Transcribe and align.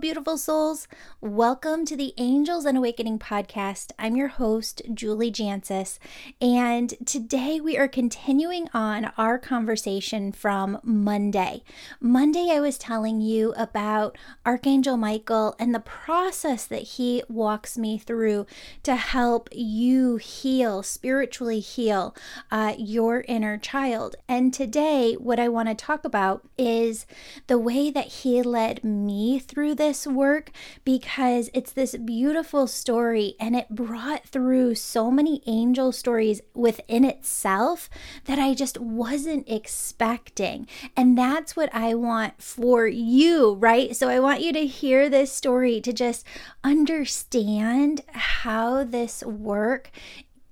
Beautiful 0.00 0.38
souls. 0.38 0.88
Welcome 1.20 1.84
to 1.86 1.96
the 1.96 2.14
Angels 2.18 2.64
and 2.64 2.78
Awakening 2.78 3.18
podcast. 3.18 3.92
I'm 3.98 4.16
your 4.16 4.28
host, 4.28 4.82
Julie 4.92 5.32
Jancius, 5.32 5.98
and 6.40 6.94
today 7.04 7.60
we 7.60 7.76
are 7.76 7.88
continuing 7.88 8.68
on 8.72 9.12
our 9.18 9.38
conversation 9.38 10.32
from 10.32 10.78
Monday. 10.82 11.62
Monday, 12.00 12.50
I 12.52 12.60
was 12.60 12.78
telling 12.78 13.20
you 13.20 13.52
about 13.56 14.16
Archangel 14.44 14.96
Michael 14.96 15.54
and 15.58 15.74
the 15.74 15.80
process 15.80 16.66
that 16.66 16.82
he 16.82 17.22
walks 17.28 17.76
me 17.76 17.98
through 17.98 18.46
to 18.82 18.96
help 18.96 19.48
you 19.52 20.16
heal, 20.16 20.82
spiritually 20.82 21.60
heal 21.60 22.14
uh, 22.50 22.74
your 22.78 23.24
inner 23.28 23.58
child. 23.58 24.16
And 24.28 24.54
today, 24.54 25.14
what 25.14 25.40
I 25.40 25.48
want 25.48 25.68
to 25.68 25.74
talk 25.74 26.04
about 26.04 26.46
is 26.56 27.06
the 27.46 27.58
way 27.58 27.90
that 27.90 28.06
he 28.06 28.42
led 28.42 28.84
me 28.84 29.38
through 29.38 29.66
through 29.66 29.74
this 29.86 30.04
work 30.04 30.50
because 30.84 31.48
it's 31.54 31.70
this 31.70 31.96
beautiful 31.96 32.66
story 32.66 33.36
and 33.38 33.54
it 33.54 33.68
brought 33.70 34.26
through 34.26 34.74
so 34.74 35.12
many 35.12 35.40
angel 35.46 35.92
stories 35.92 36.40
within 36.54 37.04
itself 37.04 37.88
that 38.24 38.36
I 38.36 38.52
just 38.52 38.80
wasn't 38.80 39.48
expecting. 39.48 40.66
And 40.96 41.16
that's 41.16 41.54
what 41.54 41.72
I 41.72 41.94
want 41.94 42.42
for 42.42 42.88
you, 42.88 43.54
right? 43.54 43.94
So 43.94 44.08
I 44.08 44.18
want 44.18 44.40
you 44.40 44.52
to 44.54 44.66
hear 44.66 45.08
this 45.08 45.30
story 45.30 45.80
to 45.82 45.92
just 45.92 46.26
understand 46.64 48.00
how 48.12 48.82
this 48.82 49.22
work 49.22 49.92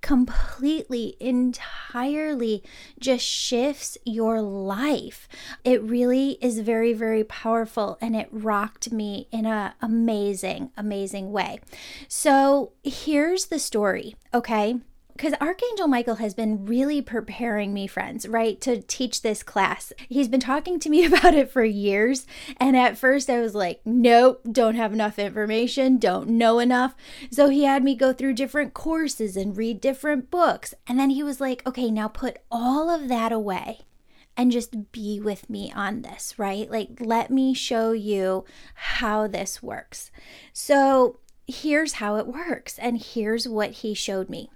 completely, 0.04 1.16
entirely 1.18 2.62
just 3.00 3.24
shifts 3.24 3.96
your 4.04 4.42
life. 4.42 5.26
It 5.64 5.82
really 5.82 6.32
is 6.42 6.58
very, 6.58 6.92
very 6.92 7.24
powerful 7.24 7.96
and 8.02 8.14
it 8.14 8.28
rocked 8.30 8.92
me 8.92 9.28
in 9.32 9.46
an 9.46 9.72
amazing, 9.80 10.72
amazing 10.76 11.32
way. 11.32 11.58
So 12.06 12.72
here's 12.82 13.46
the 13.46 13.58
story, 13.58 14.14
okay? 14.34 14.76
Because 15.16 15.32
Archangel 15.40 15.86
Michael 15.86 16.16
has 16.16 16.34
been 16.34 16.66
really 16.66 17.00
preparing 17.00 17.72
me, 17.72 17.86
friends, 17.86 18.26
right, 18.26 18.60
to 18.60 18.82
teach 18.82 19.22
this 19.22 19.42
class. 19.42 19.92
He's 20.08 20.28
been 20.28 20.40
talking 20.40 20.80
to 20.80 20.90
me 20.90 21.04
about 21.06 21.34
it 21.34 21.50
for 21.50 21.64
years. 21.64 22.26
And 22.58 22.76
at 22.76 22.98
first 22.98 23.30
I 23.30 23.40
was 23.40 23.54
like, 23.54 23.80
nope, 23.84 24.42
don't 24.50 24.74
have 24.74 24.92
enough 24.92 25.18
information, 25.18 25.98
don't 25.98 26.30
know 26.30 26.58
enough. 26.58 26.96
So 27.30 27.48
he 27.48 27.64
had 27.64 27.84
me 27.84 27.94
go 27.94 28.12
through 28.12 28.34
different 28.34 28.74
courses 28.74 29.36
and 29.36 29.56
read 29.56 29.80
different 29.80 30.30
books. 30.30 30.74
And 30.86 30.98
then 30.98 31.10
he 31.10 31.22
was 31.22 31.40
like, 31.40 31.66
okay, 31.66 31.90
now 31.90 32.08
put 32.08 32.38
all 32.50 32.90
of 32.90 33.08
that 33.08 33.30
away 33.30 33.80
and 34.36 34.50
just 34.50 34.90
be 34.90 35.20
with 35.20 35.48
me 35.48 35.72
on 35.74 36.02
this, 36.02 36.38
right? 36.38 36.68
Like, 36.68 36.88
let 36.98 37.30
me 37.30 37.54
show 37.54 37.92
you 37.92 38.44
how 38.74 39.28
this 39.28 39.62
works. 39.62 40.10
So 40.52 41.20
here's 41.46 41.94
how 41.94 42.16
it 42.16 42.26
works. 42.26 42.78
And 42.78 43.00
here's 43.00 43.46
what 43.46 43.70
he 43.70 43.94
showed 43.94 44.28
me. 44.28 44.50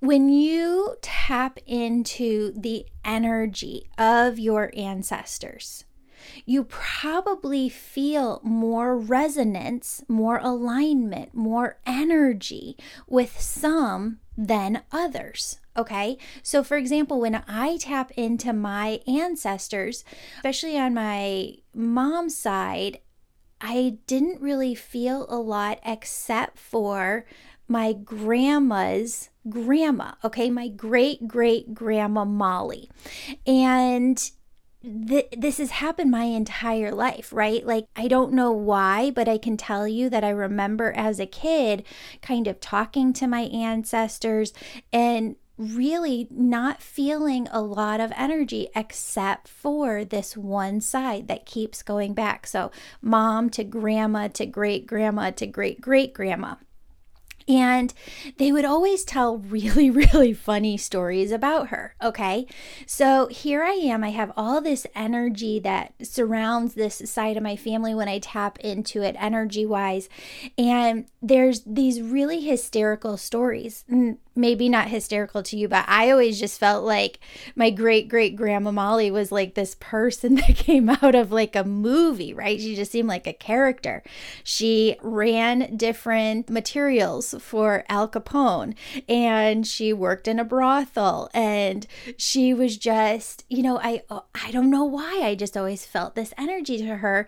When 0.00 0.28
you 0.28 0.96
tap 1.02 1.58
into 1.66 2.52
the 2.56 2.86
energy 3.04 3.88
of 3.98 4.38
your 4.38 4.72
ancestors, 4.76 5.84
you 6.44 6.64
probably 6.64 7.68
feel 7.68 8.40
more 8.42 8.96
resonance, 8.96 10.02
more 10.08 10.38
alignment, 10.38 11.34
more 11.34 11.78
energy 11.86 12.76
with 13.06 13.40
some 13.40 14.18
than 14.36 14.82
others. 14.92 15.60
Okay. 15.76 16.18
So, 16.42 16.62
for 16.62 16.76
example, 16.76 17.20
when 17.20 17.42
I 17.46 17.78
tap 17.78 18.10
into 18.12 18.52
my 18.52 19.00
ancestors, 19.06 20.04
especially 20.36 20.78
on 20.78 20.94
my 20.94 21.54
mom's 21.74 22.36
side, 22.36 22.98
I 23.60 23.98
didn't 24.06 24.40
really 24.40 24.74
feel 24.74 25.26
a 25.28 25.36
lot 25.36 25.78
except 25.84 26.58
for 26.58 27.26
my 27.68 27.92
grandma's 27.92 29.30
grandma, 29.48 30.12
okay, 30.24 30.50
my 30.50 30.68
great 30.68 31.26
great 31.26 31.74
grandma 31.74 32.24
Molly. 32.24 32.90
And 33.46 34.30
th- 34.82 35.32
this 35.36 35.58
has 35.58 35.70
happened 35.70 36.10
my 36.10 36.24
entire 36.24 36.92
life, 36.92 37.32
right? 37.32 37.64
Like, 37.64 37.86
I 37.96 38.08
don't 38.08 38.32
know 38.32 38.52
why, 38.52 39.10
but 39.10 39.28
I 39.28 39.38
can 39.38 39.56
tell 39.56 39.86
you 39.86 40.10
that 40.10 40.24
I 40.24 40.30
remember 40.30 40.92
as 40.92 41.20
a 41.20 41.26
kid 41.26 41.84
kind 42.22 42.46
of 42.46 42.60
talking 42.60 43.12
to 43.14 43.26
my 43.26 43.42
ancestors 43.42 44.52
and 44.92 45.36
really 45.56 46.26
not 46.30 46.80
feeling 46.80 47.46
a 47.50 47.60
lot 47.60 48.00
of 48.00 48.12
energy 48.16 48.68
except 48.74 49.46
for 49.46 50.06
this 50.06 50.34
one 50.34 50.80
side 50.80 51.28
that 51.28 51.44
keeps 51.44 51.82
going 51.82 52.14
back. 52.14 52.46
So, 52.46 52.70
mom 53.02 53.50
to 53.50 53.64
grandma 53.64 54.28
to 54.28 54.46
great 54.46 54.86
grandma 54.86 55.30
to 55.32 55.46
great 55.46 55.80
great 55.82 56.14
grandma. 56.14 56.54
And 57.50 57.92
they 58.36 58.52
would 58.52 58.64
always 58.64 59.02
tell 59.02 59.38
really, 59.38 59.90
really 60.12 60.32
funny 60.32 60.76
stories 60.76 61.32
about 61.32 61.68
her. 61.68 61.96
Okay. 62.00 62.46
So 62.86 63.26
here 63.26 63.64
I 63.64 63.72
am. 63.72 64.04
I 64.04 64.10
have 64.10 64.32
all 64.36 64.60
this 64.60 64.86
energy 64.94 65.58
that 65.60 65.94
surrounds 66.02 66.74
this 66.74 67.02
side 67.04 67.36
of 67.36 67.42
my 67.42 67.56
family 67.56 67.92
when 67.92 68.08
I 68.08 68.20
tap 68.20 68.58
into 68.60 69.02
it 69.02 69.16
energy 69.18 69.66
wise. 69.66 70.08
And 70.56 71.06
there's 71.20 71.62
these 71.66 72.00
really 72.00 72.40
hysterical 72.40 73.16
stories 73.16 73.84
mm, 73.90 74.16
maybe 74.34 74.68
not 74.68 74.88
hysterical 74.88 75.42
to 75.42 75.56
you, 75.56 75.68
but 75.68 75.84
I 75.88 76.10
always 76.10 76.38
just 76.38 76.58
felt 76.58 76.84
like 76.84 77.18
my 77.54 77.70
great 77.70 78.08
great 78.08 78.36
grandma 78.36 78.70
Molly 78.70 79.10
was 79.10 79.32
like 79.32 79.54
this 79.54 79.76
person 79.78 80.34
that 80.36 80.56
came 80.56 80.88
out 80.88 81.14
of 81.14 81.32
like 81.32 81.56
a 81.56 81.64
movie, 81.64 82.32
right? 82.32 82.60
She 82.60 82.74
just 82.74 82.92
seemed 82.92 83.08
like 83.08 83.26
a 83.26 83.32
character. 83.32 84.02
She 84.44 84.96
ran 85.02 85.76
different 85.76 86.48
materials 86.50 87.34
for 87.40 87.84
Al 87.88 88.08
Capone 88.08 88.74
and 89.08 89.66
she 89.66 89.92
worked 89.92 90.28
in 90.28 90.38
a 90.38 90.44
brothel 90.44 91.30
and 91.34 91.86
she 92.16 92.54
was 92.54 92.76
just, 92.76 93.44
you 93.48 93.62
know, 93.62 93.78
I 93.78 94.02
I 94.34 94.50
don't 94.50 94.70
know 94.70 94.84
why 94.84 95.20
I 95.22 95.34
just 95.34 95.56
always 95.56 95.84
felt 95.84 96.14
this 96.14 96.32
energy 96.38 96.78
to 96.78 96.96
her, 96.96 97.26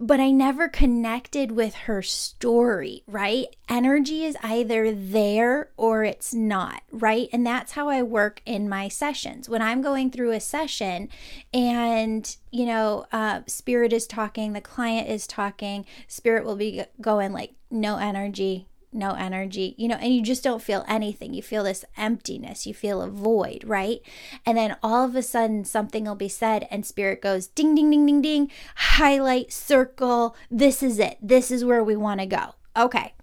but 0.00 0.20
I 0.20 0.30
never 0.30 0.68
connected 0.68 1.52
with 1.52 1.74
her 1.74 2.02
story, 2.02 3.02
right? 3.06 3.46
Energy 3.68 4.24
is 4.24 4.36
either 4.42 4.92
there 4.92 5.70
or 5.76 6.04
it's 6.04 6.32
not, 6.32 6.82
right? 6.92 7.28
And 7.32 7.44
that's 7.44 7.72
how 7.72 7.88
I 7.88 8.02
work 8.02 8.40
in 8.46 8.68
my 8.68 8.88
sessions. 8.88 9.48
When 9.48 9.60
I'm 9.60 9.82
going 9.82 10.10
through 10.10 10.32
a 10.32 10.40
session 10.40 11.08
and, 11.52 12.36
you 12.52 12.66
know, 12.66 13.06
uh, 13.10 13.40
spirit 13.46 13.92
is 13.92 14.06
talking, 14.06 14.52
the 14.52 14.60
client 14.60 15.08
is 15.08 15.26
talking, 15.26 15.84
spirit 16.06 16.44
will 16.44 16.56
be 16.56 16.84
going 17.00 17.32
like, 17.32 17.54
no 17.70 17.98
energy, 17.98 18.66
no 18.92 19.12
energy, 19.12 19.74
you 19.76 19.88
know, 19.88 19.96
and 19.96 20.14
you 20.14 20.22
just 20.22 20.42
don't 20.42 20.62
feel 20.62 20.84
anything. 20.88 21.34
You 21.34 21.42
feel 21.42 21.64
this 21.64 21.84
emptiness, 21.96 22.66
you 22.66 22.74
feel 22.74 23.02
a 23.02 23.08
void, 23.08 23.64
right? 23.66 24.00
And 24.46 24.56
then 24.56 24.76
all 24.82 25.04
of 25.04 25.14
a 25.14 25.22
sudden, 25.22 25.64
something 25.64 26.04
will 26.04 26.14
be 26.14 26.28
said, 26.28 26.66
and 26.70 26.86
spirit 26.86 27.20
goes 27.20 27.46
ding, 27.46 27.74
ding, 27.74 27.90
ding, 27.90 28.06
ding, 28.06 28.22
ding, 28.22 28.50
highlight, 28.76 29.52
circle. 29.52 30.36
This 30.50 30.82
is 30.82 30.98
it. 30.98 31.18
This 31.20 31.50
is 31.50 31.64
where 31.64 31.84
we 31.84 31.96
want 31.96 32.20
to 32.20 32.26
go. 32.26 32.54
Okay. 32.76 33.14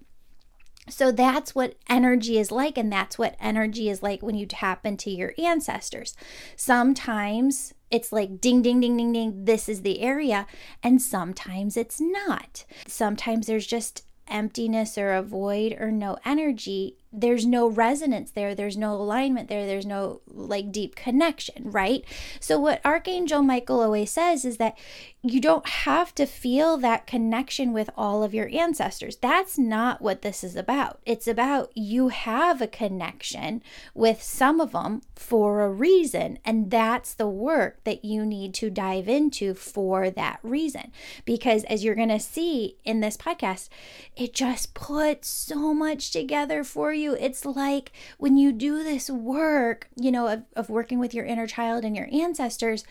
So 0.88 1.10
that's 1.10 1.52
what 1.52 1.74
energy 1.88 2.38
is 2.38 2.52
like, 2.52 2.78
and 2.78 2.92
that's 2.92 3.18
what 3.18 3.36
energy 3.40 3.88
is 3.88 4.04
like 4.04 4.22
when 4.22 4.36
you 4.36 4.46
tap 4.46 4.86
into 4.86 5.10
your 5.10 5.34
ancestors. 5.36 6.14
Sometimes 6.54 7.74
it's 7.90 8.12
like 8.12 8.40
ding, 8.40 8.62
ding, 8.62 8.80
ding, 8.80 8.96
ding, 8.96 9.12
ding, 9.12 9.44
this 9.44 9.68
is 9.68 9.82
the 9.82 10.00
area, 10.00 10.46
and 10.84 11.02
sometimes 11.02 11.76
it's 11.76 12.00
not. 12.00 12.64
Sometimes 12.86 13.46
there's 13.46 13.66
just 13.66 14.05
emptiness 14.28 14.96
or 14.98 15.12
a 15.12 15.22
void 15.22 15.76
or 15.78 15.90
no 15.90 16.18
energy, 16.24 16.96
there's 17.16 17.46
no 17.46 17.66
resonance 17.66 18.30
there. 18.30 18.54
There's 18.54 18.76
no 18.76 18.92
alignment 18.92 19.48
there. 19.48 19.66
There's 19.66 19.86
no 19.86 20.20
like 20.28 20.70
deep 20.70 20.94
connection, 20.94 21.70
right? 21.70 22.04
So, 22.40 22.60
what 22.60 22.84
Archangel 22.84 23.42
Michael 23.42 23.80
always 23.80 24.10
says 24.10 24.44
is 24.44 24.58
that 24.58 24.76
you 25.22 25.40
don't 25.40 25.68
have 25.68 26.14
to 26.14 26.26
feel 26.26 26.76
that 26.76 27.06
connection 27.06 27.72
with 27.72 27.90
all 27.96 28.22
of 28.22 28.34
your 28.34 28.48
ancestors. 28.52 29.16
That's 29.16 29.58
not 29.58 30.00
what 30.00 30.22
this 30.22 30.44
is 30.44 30.54
about. 30.54 31.00
It's 31.04 31.26
about 31.26 31.72
you 31.74 32.08
have 32.08 32.60
a 32.60 32.68
connection 32.68 33.62
with 33.94 34.22
some 34.22 34.60
of 34.60 34.72
them 34.72 35.02
for 35.16 35.62
a 35.62 35.70
reason. 35.70 36.38
And 36.44 36.70
that's 36.70 37.14
the 37.14 37.28
work 37.28 37.82
that 37.84 38.04
you 38.04 38.24
need 38.24 38.54
to 38.54 38.70
dive 38.70 39.08
into 39.08 39.54
for 39.54 40.10
that 40.10 40.38
reason. 40.42 40.92
Because 41.24 41.64
as 41.64 41.82
you're 41.82 41.94
going 41.94 42.08
to 42.10 42.20
see 42.20 42.76
in 42.84 43.00
this 43.00 43.16
podcast, 43.16 43.68
it 44.16 44.32
just 44.32 44.74
puts 44.74 45.28
so 45.28 45.74
much 45.74 46.12
together 46.12 46.62
for 46.62 46.92
you. 46.92 47.05
It's 47.14 47.44
like 47.44 47.92
when 48.18 48.36
you 48.36 48.52
do 48.52 48.82
this 48.82 49.10
work, 49.10 49.88
you 49.96 50.10
know, 50.10 50.28
of, 50.28 50.42
of 50.54 50.68
working 50.68 50.98
with 50.98 51.14
your 51.14 51.24
inner 51.24 51.46
child 51.46 51.84
and 51.84 51.96
your 51.96 52.08
ancestors, 52.12 52.84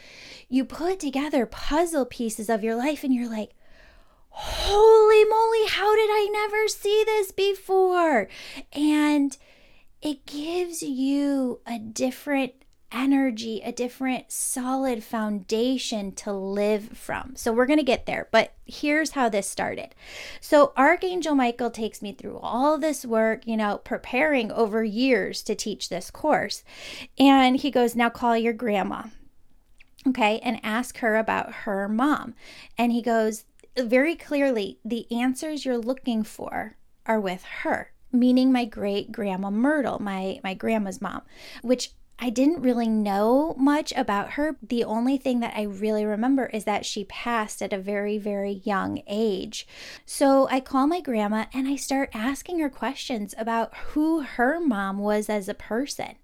you 0.49 0.65
put 0.65 0.99
together 0.99 1.45
puzzle 1.45 2.05
pieces 2.05 2.49
of 2.49 2.63
your 2.63 2.75
life 2.75 3.03
and 3.03 3.13
you're 3.13 3.29
like, 3.29 3.51
holy 4.29 5.23
moly, 5.25 5.67
how 5.67 5.95
did 5.95 6.09
I 6.09 6.29
never 6.31 6.67
see 6.67 7.03
this 7.05 7.31
before? 7.31 8.27
And 8.73 9.37
it 10.01 10.25
gives 10.25 10.83
you 10.83 11.61
a 11.65 11.79
different 11.79 12.53
energy, 12.95 13.61
a 13.63 13.71
different 13.71 14.31
solid 14.31 15.03
foundation 15.03 16.13
to 16.13 16.31
live 16.31 16.97
from. 16.97 17.35
So 17.35 17.51
we're 17.51 17.65
going 17.65 17.77
to 17.77 17.83
get 17.83 18.05
there, 18.05 18.29
but 18.31 18.53
here's 18.65 19.11
how 19.11 19.27
this 19.27 19.47
started. 19.47 19.93
So 20.39 20.71
Archangel 20.77 21.35
Michael 21.35 21.69
takes 21.69 22.01
me 22.01 22.13
through 22.13 22.39
all 22.39 22.77
this 22.77 23.05
work, 23.05 23.45
you 23.45 23.57
know, 23.57 23.79
preparing 23.79 24.51
over 24.51 24.83
years 24.83 25.43
to 25.43 25.55
teach 25.55 25.89
this 25.89 26.09
course. 26.09 26.63
And 27.19 27.57
he 27.57 27.69
goes, 27.69 27.95
Now 27.95 28.09
call 28.09 28.37
your 28.37 28.53
grandma. 28.53 29.03
Okay, 30.07 30.39
and 30.39 30.59
ask 30.63 30.99
her 30.99 31.17
about 31.17 31.51
her 31.51 31.89
mom. 31.89 32.35
And 32.77 32.91
he 32.91 33.01
goes, 33.01 33.45
very 33.75 34.15
clearly, 34.15 34.79
the 34.85 35.11
answers 35.11 35.65
you're 35.65 35.77
looking 35.77 36.23
for 36.23 36.77
are 37.05 37.19
with 37.19 37.43
her 37.63 37.91
meaning 38.11 38.51
my 38.51 38.63
great 38.63 39.11
grandma 39.11 39.49
Myrtle, 39.49 39.99
my 39.99 40.39
my 40.41 40.53
grandma's 40.53 41.01
mom, 41.01 41.21
which 41.61 41.91
I 42.17 42.29
didn't 42.29 42.61
really 42.61 42.87
know 42.87 43.53
much 43.57 43.91
about 43.95 44.31
her. 44.31 44.55
The 44.61 44.83
only 44.83 45.17
thing 45.17 45.41
that 45.41 45.53
I 45.55 45.63
really 45.63 46.05
remember 46.05 46.45
is 46.47 46.63
that 46.63 46.85
she 46.85 47.03
passed 47.03 47.61
at 47.61 47.73
a 47.73 47.77
very, 47.77 48.17
very 48.17 48.61
young 48.63 49.01
age. 49.05 49.67
So 50.05 50.47
I 50.49 50.59
call 50.61 50.87
my 50.87 51.01
grandma 51.01 51.45
and 51.53 51.67
I 51.67 51.75
start 51.75 52.09
asking 52.13 52.59
her 52.59 52.69
questions 52.69 53.35
about 53.37 53.75
who 53.77 54.21
her 54.21 54.59
mom 54.59 54.99
was 54.99 55.29
as 55.29 55.49
a 55.49 55.53
person. 55.53 56.15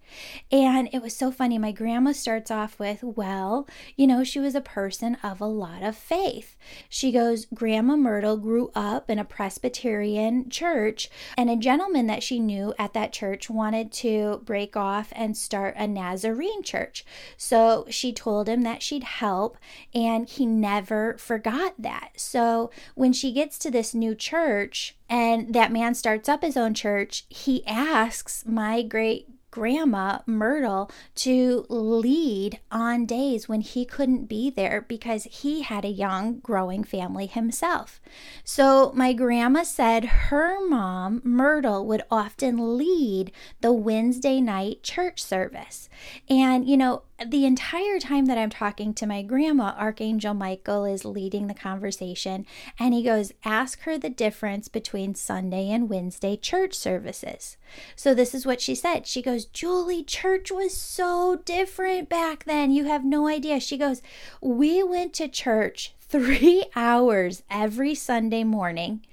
And 0.51 0.89
it 0.91 1.01
was 1.01 1.15
so 1.15 1.31
funny. 1.31 1.57
My 1.57 1.71
grandma 1.71 2.11
starts 2.11 2.51
off 2.51 2.79
with, 2.79 3.03
Well, 3.03 3.67
you 3.95 4.07
know, 4.07 4.23
she 4.23 4.39
was 4.39 4.55
a 4.55 4.61
person 4.61 5.17
of 5.23 5.41
a 5.41 5.45
lot 5.45 5.83
of 5.83 5.95
faith. 5.95 6.55
She 6.89 7.11
goes, 7.11 7.45
Grandma 7.53 7.95
Myrtle 7.95 8.37
grew 8.37 8.71
up 8.75 9.09
in 9.09 9.19
a 9.19 9.25
Presbyterian 9.25 10.49
church, 10.49 11.09
and 11.37 11.49
a 11.49 11.55
gentleman 11.55 12.07
that 12.07 12.23
she 12.23 12.39
knew 12.39 12.73
at 12.77 12.93
that 12.93 13.13
church 13.13 13.49
wanted 13.49 13.91
to 13.93 14.41
break 14.45 14.75
off 14.75 15.11
and 15.15 15.35
start 15.37 15.75
a 15.77 15.87
Nazarene 15.87 16.63
church. 16.63 17.05
So 17.37 17.85
she 17.89 18.13
told 18.13 18.47
him 18.47 18.61
that 18.61 18.81
she'd 18.81 19.03
help, 19.03 19.57
and 19.93 20.27
he 20.27 20.45
never 20.45 21.17
forgot 21.17 21.73
that. 21.79 22.11
So 22.17 22.71
when 22.95 23.13
she 23.13 23.31
gets 23.31 23.57
to 23.59 23.71
this 23.71 23.93
new 23.93 24.15
church, 24.15 24.95
and 25.09 25.53
that 25.53 25.71
man 25.71 25.93
starts 25.93 26.29
up 26.29 26.41
his 26.41 26.55
own 26.55 26.73
church, 26.73 27.25
he 27.29 27.65
asks 27.67 28.45
my 28.45 28.81
great 28.81 29.27
grandma 29.51 30.19
Myrtle 30.25 30.89
to 31.15 31.65
lead 31.69 32.59
on 32.71 33.05
days 33.05 33.47
when 33.47 33.61
he 33.61 33.85
couldn't 33.85 34.25
be 34.25 34.49
there 34.49 34.85
because 34.87 35.25
he 35.25 35.61
had 35.61 35.85
a 35.85 35.89
young 35.89 36.39
growing 36.39 36.83
family 36.83 37.27
himself. 37.27 38.01
So 38.43 38.91
my 38.95 39.13
grandma 39.13 39.63
said 39.63 40.05
her 40.05 40.65
mom, 40.67 41.21
Myrtle, 41.23 41.85
would 41.85 42.03
often 42.09 42.77
lead 42.77 43.31
the 43.59 43.73
Wednesday 43.73 44.41
night 44.41 44.83
church 44.83 45.21
service. 45.21 45.89
And, 46.29 46.67
you 46.67 46.77
know, 46.77 47.03
the 47.25 47.45
entire 47.45 47.99
time 47.99 48.25
that 48.25 48.37
I'm 48.37 48.49
talking 48.49 48.93
to 48.95 49.05
my 49.05 49.21
grandma, 49.21 49.73
Archangel 49.77 50.33
Michael 50.33 50.85
is 50.85 51.05
leading 51.05 51.47
the 51.47 51.53
conversation 51.53 52.45
and 52.79 52.93
he 52.93 53.03
goes, 53.03 53.31
Ask 53.43 53.81
her 53.81 53.97
the 53.97 54.09
difference 54.09 54.67
between 54.67 55.15
Sunday 55.15 55.69
and 55.69 55.89
Wednesday 55.89 56.35
church 56.35 56.73
services. 56.73 57.57
So, 57.95 58.13
this 58.13 58.33
is 58.33 58.45
what 58.45 58.61
she 58.61 58.75
said. 58.75 59.07
She 59.07 59.21
goes, 59.21 59.45
Julie, 59.45 60.03
church 60.03 60.51
was 60.51 60.75
so 60.75 61.41
different 61.45 62.09
back 62.09 62.45
then. 62.45 62.71
You 62.71 62.85
have 62.85 63.05
no 63.05 63.27
idea. 63.27 63.59
She 63.59 63.77
goes, 63.77 64.01
We 64.41 64.83
went 64.83 65.13
to 65.15 65.27
church 65.27 65.93
three 65.99 66.65
hours 66.75 67.43
every 67.49 67.95
Sunday 67.95 68.43
morning, 68.43 69.05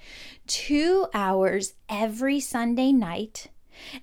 two 0.46 1.06
hours 1.12 1.75
every 1.88 2.40
Sunday 2.40 2.93
night 2.93 3.49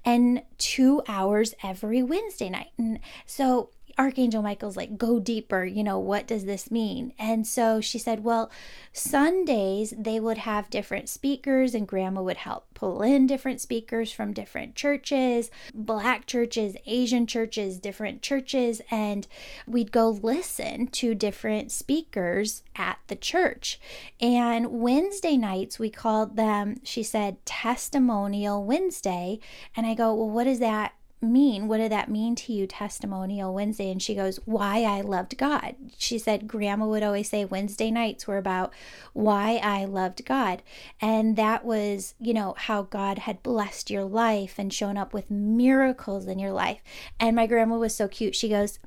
and 0.04 0.42
two 0.58 1.02
hours 1.08 1.54
every 1.64 2.02
Wednesday 2.02 2.50
night. 2.50 2.72
And 2.78 3.00
so 3.26 3.70
Archangel 3.98 4.42
Michael's 4.42 4.76
like, 4.76 4.98
go 4.98 5.20
deeper, 5.20 5.64
you 5.64 5.84
know, 5.84 5.98
what 5.98 6.28
does 6.28 6.46
this 6.46 6.70
mean? 6.70 7.14
And 7.18 7.48
so 7.48 7.80
she 7.80 7.98
said, 7.98 8.24
well, 8.24 8.52
Sundays 8.92 9.94
they 9.98 10.20
would 10.20 10.40
have 10.40 10.70
different 10.70 11.10
speakers, 11.10 11.74
and 11.74 11.88
grandma 11.88 12.22
would 12.22 12.38
help 12.38 12.68
pull 12.74 13.02
in 13.02 13.26
different 13.26 13.62
speakers 13.62 14.12
from 14.12 14.34
different 14.34 14.76
churches, 14.76 15.50
black 15.74 16.26
churches, 16.26 16.76
Asian 16.86 17.26
churches, 17.26 17.78
different 17.80 18.22
churches, 18.22 18.82
and 18.92 19.28
we'd 19.66 19.92
go 19.92 20.10
listen 20.10 20.88
to 20.88 21.16
different 21.16 21.72
speakers 21.72 22.64
at 22.76 23.00
the 23.08 23.16
church. 23.16 23.80
And 24.20 24.82
Wednesday 24.82 25.38
nights, 25.38 25.80
we 25.80 25.90
called 25.90 26.36
them, 26.36 26.78
she 26.84 27.04
said, 27.04 27.44
Testimonial 27.46 28.64
Wednesday. 28.64 29.40
And 29.76 29.86
I 29.86 29.94
go, 29.94 30.14
well, 30.14 30.30
what 30.30 30.44
does 30.44 30.60
that 30.60 30.94
mean? 31.22 31.68
What 31.68 31.78
did 31.78 31.92
that 31.92 32.10
mean 32.10 32.36
to 32.36 32.54
you, 32.54 32.68
Testimonial 32.68 33.54
Wednesday? 33.54 33.92
And 33.92 34.02
she 34.02 34.16
goes, 34.16 34.40
Why 34.46 34.84
I 34.84 35.02
loved 35.02 35.38
God. 35.38 35.76
She 35.98 36.18
said, 36.18 36.48
Grandma 36.48 36.86
would 36.86 37.04
always 37.04 37.30
say 37.30 37.46
Wednesday 37.46 37.92
nights 37.92 38.28
were 38.28 38.38
about 38.38 38.74
why 39.14 39.60
I 39.64 39.86
loved 39.86 40.26
God. 40.26 40.62
And 41.02 41.36
that 41.36 41.66
was, 41.66 42.16
you 42.20 42.34
know, 42.34 42.56
how 42.58 42.84
God 42.84 43.20
had 43.20 43.44
blessed 43.44 43.90
your 43.90 44.04
life 44.04 44.56
and 44.58 44.74
shown 44.74 44.98
up 44.98 45.14
with 45.14 45.32
miracles 45.32 46.28
in 46.28 46.40
your 46.40 46.52
life. 46.52 46.82
And 47.20 47.36
my 47.36 47.48
grandma 47.48 47.78
was 47.78 47.96
so 47.96 48.08
cute. 48.08 48.36
She 48.36 48.50
goes, 48.50 48.80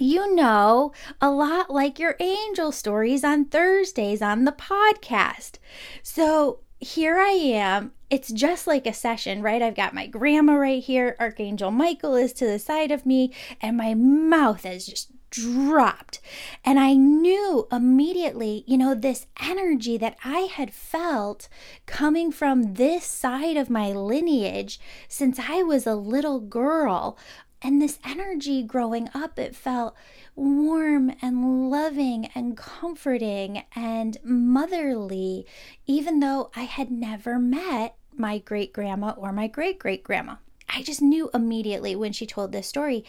you 0.00 0.34
know, 0.34 0.92
a 1.20 1.30
lot 1.30 1.70
like 1.70 1.98
your 1.98 2.16
angel 2.20 2.72
stories 2.72 3.24
on 3.24 3.46
Thursdays 3.46 4.22
on 4.22 4.44
the 4.44 4.52
podcast. 4.52 5.58
So 6.02 6.60
here 6.80 7.18
I 7.18 7.30
am. 7.30 7.92
It's 8.10 8.30
just 8.32 8.66
like 8.66 8.86
a 8.86 8.94
session, 8.94 9.42
right? 9.42 9.60
I've 9.60 9.74
got 9.74 9.94
my 9.94 10.06
grandma 10.06 10.54
right 10.54 10.82
here. 10.82 11.16
Archangel 11.18 11.70
Michael 11.70 12.14
is 12.14 12.32
to 12.34 12.46
the 12.46 12.58
side 12.58 12.90
of 12.90 13.04
me, 13.04 13.32
and 13.60 13.76
my 13.76 13.94
mouth 13.94 14.64
is 14.64 14.86
just 14.86 15.10
dropped. 15.30 16.20
And 16.64 16.78
I 16.78 16.94
knew 16.94 17.66
immediately, 17.70 18.64
you 18.66 18.78
know, 18.78 18.94
this 18.94 19.26
energy 19.40 19.98
that 19.98 20.16
I 20.24 20.40
had 20.40 20.72
felt 20.72 21.48
coming 21.86 22.32
from 22.32 22.74
this 22.74 23.04
side 23.04 23.56
of 23.56 23.68
my 23.68 23.92
lineage 23.92 24.80
since 25.08 25.38
I 25.38 25.62
was 25.62 25.86
a 25.86 25.94
little 25.94 26.40
girl. 26.40 27.18
And 27.60 27.82
this 27.82 27.98
energy 28.04 28.62
growing 28.62 29.08
up, 29.14 29.38
it 29.38 29.56
felt 29.56 29.94
warm 30.38 31.12
and 31.20 31.70
loving 31.70 32.26
and 32.34 32.56
comforting 32.56 33.64
and 33.74 34.16
motherly, 34.22 35.46
even 35.86 36.20
though 36.20 36.50
I 36.54 36.62
had 36.62 36.90
never 36.90 37.38
met 37.38 37.96
my 38.16 38.38
great 38.38 38.72
grandma 38.72 39.14
or 39.16 39.32
my 39.32 39.48
great 39.48 39.78
great 39.78 40.04
grandma. 40.04 40.36
I 40.68 40.82
just 40.82 41.02
knew 41.02 41.30
immediately 41.34 41.96
when 41.96 42.12
she 42.12 42.26
told 42.26 42.52
this 42.52 42.68
story 42.68 43.04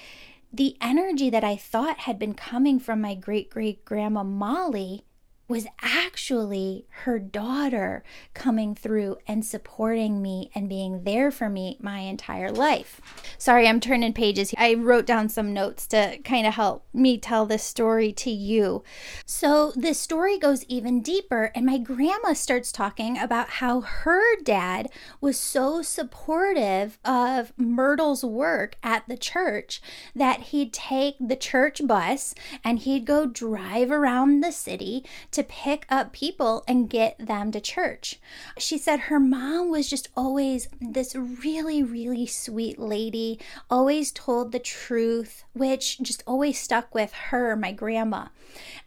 the 0.51 0.75
energy 0.81 1.29
that 1.29 1.43
I 1.43 1.55
thought 1.55 1.99
had 1.99 2.17
been 2.17 2.33
coming 2.33 2.79
from 2.79 3.01
my 3.01 3.13
great 3.13 3.49
great 3.51 3.85
grandma 3.85 4.23
Molly 4.23 5.03
was 5.47 5.65
actually 5.81 6.85
her 6.89 7.17
daughter 7.17 8.03
coming 8.33 8.75
through 8.75 9.17
and 9.27 9.43
supporting 9.43 10.21
me 10.21 10.51
and 10.53 10.69
being 10.69 11.03
there 11.03 11.31
for 11.31 11.49
me 11.49 11.77
my 11.81 11.99
entire 11.99 12.51
life. 12.51 13.01
Sorry, 13.39 13.69
I'm 13.69 13.79
turning 13.79 14.11
pages. 14.11 14.53
I 14.57 14.73
wrote 14.73 15.05
down 15.05 15.29
some 15.29 15.53
notes 15.53 15.87
to 15.87 16.17
kind 16.25 16.45
of 16.45 16.55
help 16.55 16.83
me 16.91 17.17
tell 17.17 17.45
this 17.45 17.63
story 17.63 18.11
to 18.11 18.29
you. 18.29 18.83
So, 19.25 19.71
this 19.77 19.97
story 19.97 20.37
goes 20.37 20.65
even 20.65 21.01
deeper, 21.01 21.49
and 21.55 21.65
my 21.65 21.77
grandma 21.77 22.33
starts 22.33 22.69
talking 22.73 23.17
about 23.17 23.49
how 23.49 23.79
her 23.79 24.35
dad 24.43 24.89
was 25.21 25.39
so 25.39 25.81
supportive 25.81 26.99
of 27.05 27.53
Myrtle's 27.57 28.25
work 28.25 28.75
at 28.83 29.07
the 29.07 29.15
church 29.15 29.81
that 30.13 30.41
he'd 30.51 30.73
take 30.73 31.15
the 31.17 31.37
church 31.37 31.79
bus 31.87 32.35
and 32.61 32.79
he'd 32.79 33.05
go 33.05 33.25
drive 33.25 33.89
around 33.89 34.41
the 34.41 34.51
city 34.51 35.05
to 35.31 35.43
pick 35.43 35.85
up 35.89 36.11
people 36.11 36.65
and 36.67 36.89
get 36.89 37.15
them 37.25 37.53
to 37.53 37.61
church. 37.61 38.19
She 38.57 38.77
said 38.77 38.99
her 39.01 39.19
mom 39.19 39.71
was 39.71 39.89
just 39.89 40.09
always 40.17 40.67
this 40.81 41.15
really, 41.15 41.81
really 41.81 42.25
sweet 42.25 42.77
lady, 42.77 43.28
always 43.69 44.11
told 44.11 44.51
the 44.51 44.59
truth, 44.59 45.43
which 45.53 45.99
just 45.99 46.23
always 46.25 46.57
stuck 46.57 46.95
with 46.95 47.11
her, 47.11 47.55
my 47.55 47.71
grandma. 47.71 48.27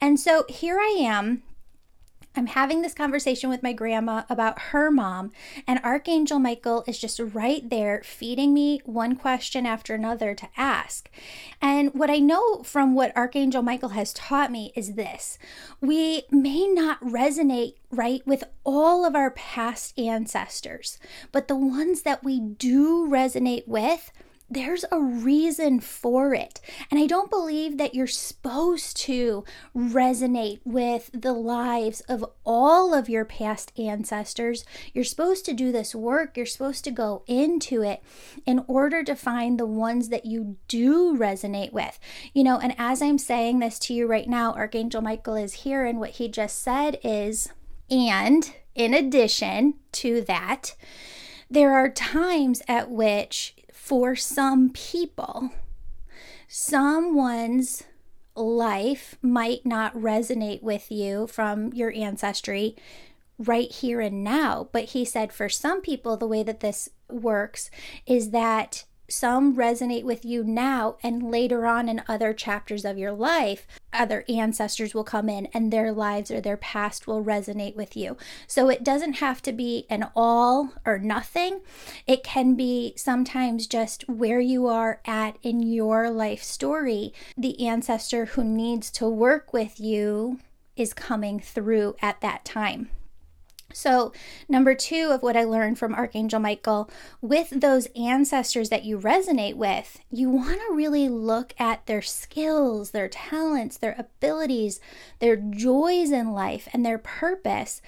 And 0.00 0.18
so 0.18 0.44
here 0.48 0.78
I 0.78 0.96
am 0.98 1.42
I'm 2.34 2.46
having 2.46 2.80
this 2.80 2.94
conversation 2.94 3.50
with 3.50 3.62
my 3.62 3.74
grandma 3.74 4.22
about 4.30 4.58
her 4.70 4.90
mom, 4.90 5.32
and 5.66 5.78
Archangel 5.84 6.38
Michael 6.38 6.82
is 6.86 6.98
just 6.98 7.20
right 7.20 7.68
there 7.68 8.00
feeding 8.04 8.54
me 8.54 8.80
one 8.86 9.16
question 9.16 9.66
after 9.66 9.94
another 9.94 10.34
to 10.34 10.48
ask. 10.56 11.10
And 11.60 11.92
what 11.92 12.08
I 12.08 12.18
know 12.18 12.62
from 12.62 12.94
what 12.94 13.14
Archangel 13.14 13.62
Michael 13.62 13.90
has 13.90 14.14
taught 14.14 14.50
me 14.50 14.72
is 14.74 14.94
this 14.94 15.38
we 15.80 16.22
may 16.30 16.66
not 16.66 17.00
resonate 17.02 17.74
right 17.90 18.26
with 18.26 18.44
all 18.64 19.04
of 19.04 19.14
our 19.14 19.32
past 19.32 19.98
ancestors, 19.98 20.98
but 21.32 21.48
the 21.48 21.56
ones 21.56 22.00
that 22.02 22.24
we 22.24 22.40
do 22.40 23.06
resonate 23.06 23.68
with 23.68 24.10
there's 24.52 24.84
a 24.92 25.00
reason 25.00 25.80
for 25.80 26.34
it. 26.34 26.60
And 26.90 27.00
I 27.00 27.06
don't 27.06 27.30
believe 27.30 27.78
that 27.78 27.94
you're 27.94 28.06
supposed 28.06 28.96
to 28.98 29.44
resonate 29.74 30.60
with 30.64 31.10
the 31.14 31.32
lives 31.32 32.00
of 32.02 32.24
all 32.44 32.92
of 32.92 33.08
your 33.08 33.24
past 33.24 33.72
ancestors. 33.78 34.64
You're 34.92 35.04
supposed 35.04 35.46
to 35.46 35.54
do 35.54 35.72
this 35.72 35.94
work, 35.94 36.36
you're 36.36 36.44
supposed 36.44 36.84
to 36.84 36.90
go 36.90 37.22
into 37.26 37.82
it 37.82 38.02
in 38.44 38.64
order 38.68 39.02
to 39.04 39.16
find 39.16 39.58
the 39.58 39.66
ones 39.66 40.10
that 40.10 40.26
you 40.26 40.56
do 40.68 41.16
resonate 41.16 41.72
with. 41.72 41.98
You 42.34 42.44
know, 42.44 42.58
and 42.58 42.74
as 42.76 43.00
I'm 43.00 43.18
saying 43.18 43.60
this 43.60 43.78
to 43.80 43.94
you 43.94 44.06
right 44.06 44.28
now, 44.28 44.52
Archangel 44.52 45.00
Michael 45.00 45.36
is 45.36 45.54
here, 45.54 45.84
and 45.84 45.98
what 45.98 46.10
he 46.10 46.28
just 46.28 46.60
said 46.60 46.98
is, 47.02 47.48
and 47.90 48.52
in 48.74 48.92
addition 48.92 49.74
to 49.92 50.20
that, 50.22 50.74
there 51.50 51.72
are 51.74 51.90
times 51.90 52.62
at 52.66 52.90
which 52.90 53.54
for 53.92 54.16
some 54.16 54.70
people, 54.70 55.50
someone's 56.48 57.82
life 58.34 59.18
might 59.20 59.66
not 59.66 59.92
resonate 59.92 60.62
with 60.62 60.90
you 60.90 61.26
from 61.26 61.70
your 61.74 61.92
ancestry 61.92 62.74
right 63.38 63.70
here 63.70 64.00
and 64.00 64.24
now. 64.24 64.66
But 64.72 64.84
he 64.86 65.04
said 65.04 65.30
for 65.30 65.50
some 65.50 65.82
people, 65.82 66.16
the 66.16 66.26
way 66.26 66.42
that 66.42 66.60
this 66.60 66.88
works 67.10 67.70
is 68.06 68.30
that 68.30 68.86
some 69.12 69.54
resonate 69.54 70.04
with 70.04 70.24
you 70.24 70.42
now, 70.42 70.96
and 71.02 71.30
later 71.30 71.66
on 71.66 71.88
in 71.88 72.02
other 72.08 72.32
chapters 72.32 72.84
of 72.84 72.98
your 72.98 73.12
life, 73.12 73.66
other 73.92 74.24
ancestors 74.28 74.94
will 74.94 75.04
come 75.04 75.28
in 75.28 75.46
and 75.52 75.70
their 75.72 75.92
lives 75.92 76.30
or 76.30 76.40
their 76.40 76.56
past 76.56 77.06
will 77.06 77.22
resonate 77.22 77.76
with 77.76 77.96
you. 77.96 78.16
So 78.46 78.68
it 78.68 78.82
doesn't 78.82 79.14
have 79.14 79.42
to 79.42 79.52
be 79.52 79.86
an 79.90 80.08
all 80.16 80.72
or 80.86 80.98
nothing. 80.98 81.60
It 82.06 82.24
can 82.24 82.54
be 82.54 82.94
sometimes 82.96 83.66
just 83.66 84.08
where 84.08 84.40
you 84.40 84.66
are 84.66 85.00
at 85.04 85.36
in 85.42 85.62
your 85.62 86.10
life 86.10 86.42
story. 86.42 87.12
The 87.36 87.66
ancestor 87.66 88.26
who 88.26 88.42
needs 88.42 88.90
to 88.92 89.08
work 89.08 89.52
with 89.52 89.78
you 89.78 90.40
is 90.74 90.94
coming 90.94 91.38
through 91.38 91.96
at 92.00 92.20
that 92.22 92.44
time. 92.44 92.88
So, 93.72 94.12
number 94.48 94.74
two 94.74 95.10
of 95.12 95.22
what 95.22 95.36
I 95.36 95.44
learned 95.44 95.78
from 95.78 95.94
Archangel 95.94 96.40
Michael 96.40 96.90
with 97.20 97.50
those 97.50 97.86
ancestors 97.96 98.68
that 98.68 98.84
you 98.84 98.98
resonate 98.98 99.54
with, 99.54 100.00
you 100.10 100.30
want 100.30 100.60
to 100.60 100.74
really 100.74 101.08
look 101.08 101.54
at 101.58 101.86
their 101.86 102.02
skills, 102.02 102.90
their 102.90 103.08
talents, 103.08 103.76
their 103.76 103.96
abilities, 103.98 104.80
their 105.18 105.36
joys 105.36 106.10
in 106.10 106.32
life, 106.32 106.68
and 106.72 106.84
their 106.84 106.98
purpose 106.98 107.82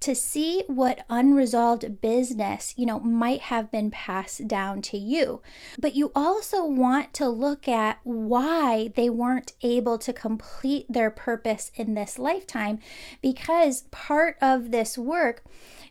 to 0.00 0.14
see 0.14 0.64
what 0.66 1.04
unresolved 1.10 2.00
business, 2.00 2.74
you 2.76 2.86
know, 2.86 3.00
might 3.00 3.40
have 3.42 3.70
been 3.70 3.90
passed 3.90 4.48
down 4.48 4.80
to 4.82 4.96
you. 4.96 5.42
But 5.78 5.94
you 5.94 6.10
also 6.14 6.64
want 6.64 7.12
to 7.14 7.28
look 7.28 7.68
at 7.68 8.00
why 8.02 8.92
they 8.96 9.10
weren't 9.10 9.52
able 9.62 9.98
to 9.98 10.12
complete 10.12 10.86
their 10.88 11.10
purpose 11.10 11.70
in 11.74 11.94
this 11.94 12.18
lifetime 12.18 12.78
because 13.20 13.82
part 13.90 14.36
of 14.40 14.70
this 14.70 14.96
work 14.96 15.42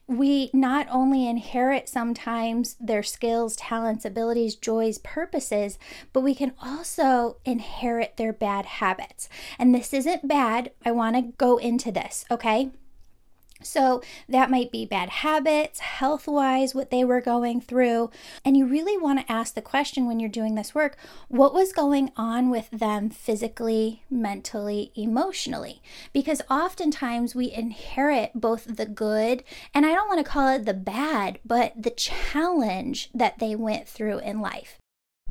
we 0.10 0.50
not 0.54 0.88
only 0.90 1.28
inherit 1.28 1.88
sometimes 1.88 2.76
their 2.80 3.04
skills, 3.04 3.56
talents, 3.56 4.06
abilities, 4.06 4.56
joys, 4.56 4.98
purposes, 4.98 5.78
but 6.12 6.22
we 6.22 6.34
can 6.34 6.52
also 6.60 7.38
inherit 7.46 8.18
their 8.18 8.34
bad 8.34 8.66
habits. 8.66 9.30
And 9.60 9.74
this 9.74 9.94
isn't 9.94 10.28
bad. 10.28 10.72
I 10.84 10.92
want 10.92 11.16
to 11.16 11.34
go 11.38 11.58
into 11.58 11.92
this, 11.92 12.26
okay? 12.32 12.72
So, 13.62 14.02
that 14.28 14.50
might 14.50 14.72
be 14.72 14.86
bad 14.86 15.10
habits, 15.10 15.80
health 15.80 16.28
wise, 16.28 16.74
what 16.74 16.92
they 16.92 17.04
were 17.04 17.20
going 17.20 17.60
through. 17.60 18.10
And 18.46 18.56
you 18.56 18.66
really 18.66 18.98
want 18.98 19.20
to 19.20 19.32
ask 19.32 19.54
the 19.54 19.62
question 19.62 20.06
when 20.06 20.20
you're 20.20 20.30
doing 20.30 20.56
this 20.56 20.74
work 20.74 20.98
what 21.28 21.54
was 21.54 21.74
going 21.74 22.12
on 22.16 22.50
with 22.50 22.70
them 22.72 23.10
physically, 23.10 24.04
mentally, 24.10 24.92
emotionally? 24.96 25.82
Because 26.14 26.42
oftentimes 26.50 27.36
we 27.36 27.52
inherit 27.52 28.32
both 28.34 28.78
the 28.78 28.86
good, 28.86 29.44
and 29.74 29.86
I 29.86 29.94
don't 29.94 30.08
want 30.08 30.26
to 30.26 30.32
call 30.32 30.48
it 30.50 30.66
the 30.66 30.74
bad, 30.74 31.40
but 31.46 31.74
the 31.76 31.92
challenge 31.92 33.10
that 33.14 33.40
they 33.40 33.56
went 33.56 33.88
through 33.88 34.20
in 34.20 34.40
life. 34.40 34.80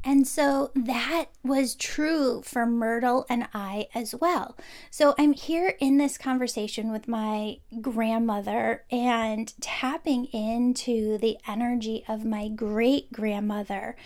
And 0.05 0.27
so 0.27 0.71
that 0.75 1.27
was 1.43 1.75
true 1.75 2.43
for 2.43 2.67
Myrtle 2.67 3.27
and 3.29 3.49
I 3.53 3.89
as 3.95 4.15
well. 4.15 4.57
So 4.91 5.15
I'm 5.19 5.33
here 5.33 5.75
in 5.81 5.99
this 5.99 6.17
conversation 6.17 6.91
with 6.91 7.09
my 7.09 7.59
grandmother 7.81 8.85
and 8.91 9.53
tapping 9.61 10.27
into 10.27 11.19
the 11.19 11.39
energy 11.47 12.05
of 12.09 12.25
my 12.25 12.49
great 12.49 13.13
grandmother. 13.13 13.97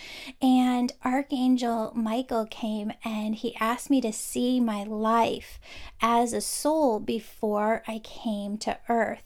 And 0.40 0.92
Archangel 1.04 1.92
Michael 1.94 2.46
came 2.46 2.92
and 3.04 3.34
he 3.34 3.56
asked 3.56 3.90
me 3.90 4.00
to 4.00 4.12
see 4.12 4.60
my 4.60 4.84
life 4.84 5.60
as 6.00 6.32
a 6.32 6.40
soul 6.40 7.00
before 7.00 7.82
I 7.86 7.98
came 8.00 8.56
to 8.58 8.78
earth. 8.88 9.22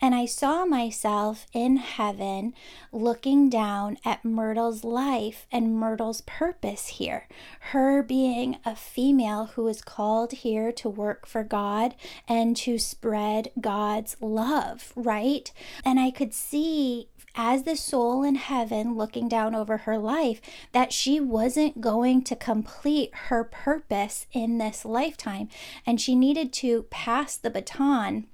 And 0.00 0.14
I 0.14 0.26
saw 0.26 0.64
myself 0.64 1.46
in 1.52 1.78
heaven 1.78 2.54
looking 2.92 3.48
down 3.48 3.96
at 4.04 4.24
Myrtle's 4.24 4.84
life 4.84 5.46
and 5.50 5.74
Myrtle's 5.74 6.15
purpose 6.20 6.88
here. 6.88 7.28
Her 7.72 8.02
being 8.02 8.58
a 8.64 8.74
female 8.74 9.46
who 9.46 9.64
was 9.64 9.82
called 9.82 10.32
here 10.32 10.72
to 10.72 10.88
work 10.88 11.26
for 11.26 11.44
God 11.44 11.94
and 12.28 12.56
to 12.58 12.78
spread 12.78 13.50
God's 13.60 14.16
love, 14.20 14.92
right? 14.96 15.52
And 15.84 16.00
I 16.00 16.10
could 16.10 16.32
see 16.32 17.08
as 17.36 17.64
the 17.64 17.76
soul 17.76 18.22
in 18.22 18.34
heaven 18.34 18.96
looking 18.96 19.28
down 19.28 19.54
over 19.54 19.78
her 19.78 19.98
life 19.98 20.40
that 20.72 20.92
she 20.92 21.20
wasn't 21.20 21.80
going 21.80 22.22
to 22.22 22.34
complete 22.34 23.10
her 23.28 23.44
purpose 23.44 24.26
in 24.32 24.58
this 24.58 24.84
lifetime 24.84 25.48
and 25.84 26.00
she 26.00 26.14
needed 26.14 26.52
to 26.52 26.84
pass 26.84 27.36
the 27.36 27.50
baton 27.50 28.26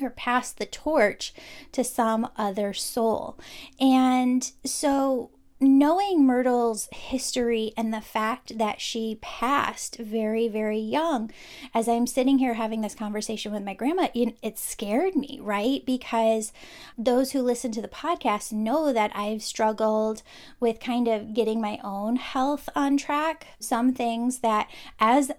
or 0.00 0.10
pass 0.10 0.52
the 0.52 0.64
torch 0.64 1.34
to 1.70 1.84
some 1.84 2.28
other 2.36 2.72
soul. 2.72 3.38
And 3.78 4.50
so 4.64 5.30
knowing 5.62 6.26
Myrtle's 6.26 6.88
history 6.92 7.72
and 7.76 7.94
the 7.94 8.00
fact 8.00 8.58
that 8.58 8.80
she 8.80 9.18
passed 9.22 9.96
very, 9.96 10.48
very 10.48 10.78
young, 10.78 11.30
as 11.72 11.88
I'm 11.88 12.06
sitting 12.06 12.38
here 12.38 12.54
having 12.54 12.80
this 12.80 12.94
conversation 12.94 13.52
with 13.52 13.62
my 13.62 13.72
grandma, 13.72 14.08
it 14.14 14.58
scared 14.58 15.14
me, 15.14 15.38
right? 15.40 15.86
Because 15.86 16.52
those 16.98 17.32
who 17.32 17.40
listen 17.40 17.70
to 17.72 17.82
the 17.82 17.88
podcast 17.88 18.52
know 18.52 18.92
that 18.92 19.12
I've 19.14 19.42
struggled 19.42 20.22
with 20.58 20.80
kind 20.80 21.06
of 21.08 21.32
getting 21.32 21.60
my 21.60 21.78
own 21.84 22.16
health 22.16 22.68
on 22.74 22.96
track. 22.96 23.46
Some 23.60 23.94
things 23.94 24.40
that, 24.40 24.68
as 24.98 25.30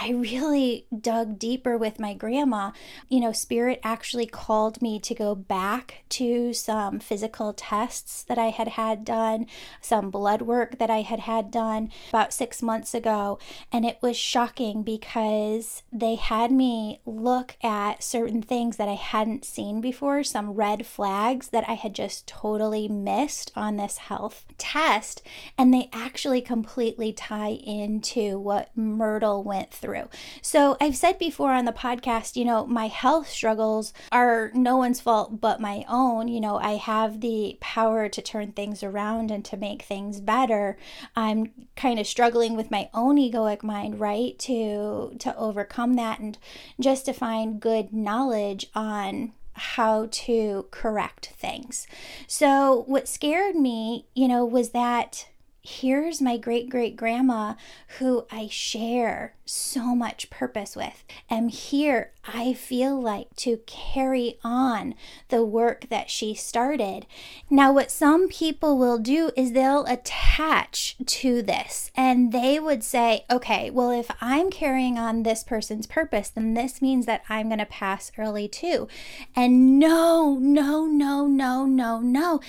I 0.00 0.10
really 0.10 0.86
dug 0.96 1.40
deeper 1.40 1.76
with 1.76 1.98
my 1.98 2.14
grandma. 2.14 2.70
You 3.08 3.18
know, 3.18 3.32
Spirit 3.32 3.80
actually 3.82 4.26
called 4.26 4.80
me 4.80 5.00
to 5.00 5.12
go 5.12 5.34
back 5.34 6.04
to 6.10 6.52
some 6.52 7.00
physical 7.00 7.52
tests 7.52 8.22
that 8.22 8.38
I 8.38 8.50
had 8.50 8.68
had 8.68 9.04
done, 9.04 9.46
some 9.80 10.10
blood 10.10 10.42
work 10.42 10.78
that 10.78 10.88
I 10.88 11.02
had 11.02 11.20
had 11.20 11.50
done 11.50 11.90
about 12.10 12.32
six 12.32 12.62
months 12.62 12.94
ago. 12.94 13.40
And 13.72 13.84
it 13.84 13.98
was 14.00 14.16
shocking 14.16 14.84
because 14.84 15.82
they 15.92 16.14
had 16.14 16.52
me 16.52 17.00
look 17.04 17.56
at 17.60 18.04
certain 18.04 18.40
things 18.40 18.76
that 18.76 18.88
I 18.88 18.94
hadn't 18.94 19.44
seen 19.44 19.80
before, 19.80 20.22
some 20.22 20.52
red 20.52 20.86
flags 20.86 21.48
that 21.48 21.68
I 21.68 21.74
had 21.74 21.94
just 21.94 22.28
totally 22.28 22.86
missed 22.86 23.50
on 23.56 23.76
this 23.76 23.98
health 23.98 24.44
test. 24.58 25.22
And 25.56 25.74
they 25.74 25.90
actually 25.92 26.40
completely 26.40 27.12
tie 27.12 27.58
into 27.64 28.38
what 28.38 28.70
Myrtle 28.76 29.42
went 29.42 29.72
through 29.72 29.87
through. 29.88 30.08
So 30.42 30.76
I've 30.82 30.96
said 30.96 31.18
before 31.18 31.52
on 31.52 31.64
the 31.64 31.72
podcast, 31.72 32.36
you 32.36 32.44
know, 32.44 32.66
my 32.66 32.88
health 32.88 33.28
struggles 33.30 33.94
are 34.12 34.50
no 34.52 34.76
one's 34.76 35.00
fault 35.00 35.40
but 35.40 35.60
my 35.60 35.86
own. 35.88 36.28
You 36.28 36.40
know, 36.40 36.58
I 36.58 36.72
have 36.72 37.22
the 37.22 37.56
power 37.60 38.06
to 38.10 38.20
turn 38.20 38.52
things 38.52 38.82
around 38.82 39.30
and 39.30 39.42
to 39.46 39.56
make 39.56 39.82
things 39.82 40.20
better. 40.20 40.76
I'm 41.16 41.52
kind 41.74 41.98
of 41.98 42.06
struggling 42.06 42.54
with 42.54 42.70
my 42.70 42.90
own 42.92 43.16
egoic 43.16 43.62
mind, 43.62 43.98
right? 43.98 44.38
To 44.40 45.16
to 45.18 45.36
overcome 45.38 45.94
that 45.94 46.20
and 46.20 46.36
just 46.78 47.06
to 47.06 47.14
find 47.14 47.58
good 47.60 47.90
knowledge 47.90 48.66
on 48.74 49.32
how 49.54 50.08
to 50.10 50.66
correct 50.70 51.32
things. 51.38 51.86
So, 52.26 52.84
what 52.86 53.08
scared 53.08 53.56
me, 53.56 54.06
you 54.14 54.28
know, 54.28 54.44
was 54.44 54.70
that 54.70 55.28
here's 55.68 56.20
my 56.20 56.36
great 56.36 56.68
great 56.68 56.96
grandma 56.96 57.54
who 57.98 58.26
I 58.30 58.48
share 58.50 59.34
so 59.48 59.94
much 59.94 60.30
purpose 60.30 60.76
with, 60.76 61.04
am 61.30 61.48
here, 61.48 62.12
I 62.26 62.52
feel 62.52 63.00
like, 63.00 63.34
to 63.36 63.58
carry 63.66 64.38
on 64.44 64.94
the 65.28 65.44
work 65.44 65.86
that 65.88 66.10
she 66.10 66.34
started. 66.34 67.06
Now, 67.48 67.72
what 67.72 67.90
some 67.90 68.28
people 68.28 68.76
will 68.76 68.98
do 68.98 69.30
is 69.36 69.52
they'll 69.52 69.86
attach 69.86 70.96
to 71.06 71.42
this 71.42 71.90
and 71.96 72.32
they 72.32 72.60
would 72.60 72.84
say, 72.84 73.24
okay, 73.30 73.70
well, 73.70 73.90
if 73.90 74.10
I'm 74.20 74.50
carrying 74.50 74.98
on 74.98 75.22
this 75.22 75.42
person's 75.42 75.86
purpose, 75.86 76.28
then 76.28 76.54
this 76.54 76.82
means 76.82 77.06
that 77.06 77.22
I'm 77.28 77.48
going 77.48 77.58
to 77.58 77.66
pass 77.66 78.12
early 78.18 78.48
too. 78.48 78.88
And 79.34 79.78
no, 79.78 80.36
no, 80.38 80.86
no, 80.86 81.26
no, 81.26 81.64
no, 81.64 82.00
no. 82.00 82.40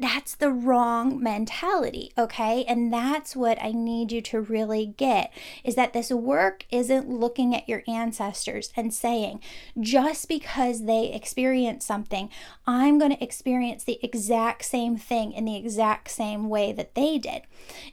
That's 0.00 0.34
the 0.34 0.50
wrong 0.50 1.22
mentality, 1.22 2.12
okay? 2.16 2.64
And 2.64 2.92
that's 2.92 3.36
what 3.36 3.60
I 3.62 3.72
need 3.72 4.12
you 4.12 4.22
to 4.22 4.40
really 4.40 4.86
get 4.86 5.32
is 5.62 5.74
that 5.74 5.92
this 5.92 6.10
work 6.10 6.45
isn't 6.70 7.08
looking 7.08 7.54
at 7.54 7.68
your 7.68 7.82
ancestors 7.88 8.72
and 8.76 8.92
saying, 8.92 9.40
just 9.80 10.28
because 10.28 10.84
they 10.84 11.12
experienced 11.12 11.86
something, 11.86 12.28
I'm 12.66 12.98
going 12.98 13.14
to 13.14 13.22
experience 13.22 13.84
the 13.84 13.98
exact 14.02 14.64
same 14.64 14.96
thing 14.96 15.32
in 15.32 15.44
the 15.44 15.56
exact 15.56 16.10
same 16.10 16.48
way 16.48 16.72
that 16.72 16.94
they 16.94 17.18
did. 17.18 17.42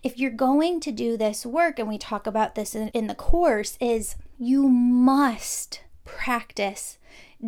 If 0.02 0.18
you're 0.18 0.32
going 0.32 0.80
to 0.82 0.92
do 0.92 1.18
this 1.18 1.46
work, 1.46 1.80
and 1.80 1.88
we 1.88 1.98
talk 1.98 2.28
about 2.28 2.56
this 2.56 2.76
in, 2.76 2.90
in 2.90 3.08
the 3.08 3.16
course, 3.16 3.78
is 3.80 4.16
you 4.38 4.68
must 4.68 5.82
practice 6.06 6.98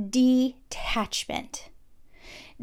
detachment 0.10 1.70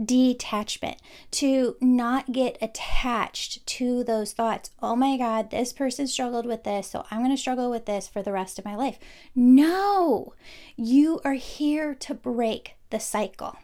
detachment, 0.03 0.97
to 1.33 1.77
not 1.81 2.33
get 2.33 2.57
attached 2.61 3.67
to 3.67 4.05
those 4.05 4.33
thoughts. 4.33 4.71
Oh 4.83 4.97
my 4.97 5.17
God, 5.17 5.51
this 5.51 5.73
person 5.73 6.07
struggled 6.07 6.47
with 6.47 6.65
this, 6.65 6.89
so 6.89 7.05
I'm 7.11 7.19
going 7.19 7.31
to 7.31 7.37
struggle 7.37 7.71
with 7.71 7.87
this 7.87 8.09
for 8.09 8.23
the 8.23 8.33
rest 8.33 8.59
of 8.59 8.65
my 8.65 8.75
life. 8.75 8.99
No, 9.35 10.35
you 10.77 11.21
are 11.25 11.35
here 11.35 11.95
to 11.95 12.15
break 12.15 12.77
the 12.91 13.01
cycle. 13.01 13.57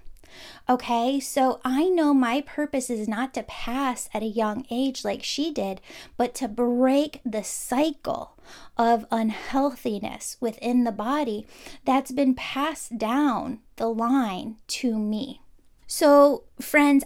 Okay, 0.69 1.19
so 1.19 1.61
I 1.65 1.89
know 1.89 2.13
my 2.13 2.43
purpose 2.43 2.91
is 2.91 3.09
not 3.09 3.33
to 3.35 3.43
pass 3.45 4.09
at 4.13 4.23
a 4.23 4.27
young 4.27 4.67
age 4.71 5.05
like 5.05 5.23
she 5.23 5.51
did, 5.51 5.81
but 6.17 6.35
to 6.37 6.49
break 6.49 7.21
the 7.25 7.43
cycle 7.43 8.37
of 8.77 9.07
unhealthiness 9.11 10.37
within 10.41 10.85
the 10.85 10.93
body 10.93 11.47
that's 11.85 12.13
been 12.13 12.35
passed 12.35 12.99
down 12.99 13.61
the 13.77 13.89
line 13.89 14.57
to 14.69 14.99
me. 14.99 15.41
So, 15.91 16.45
friends, 16.61 17.03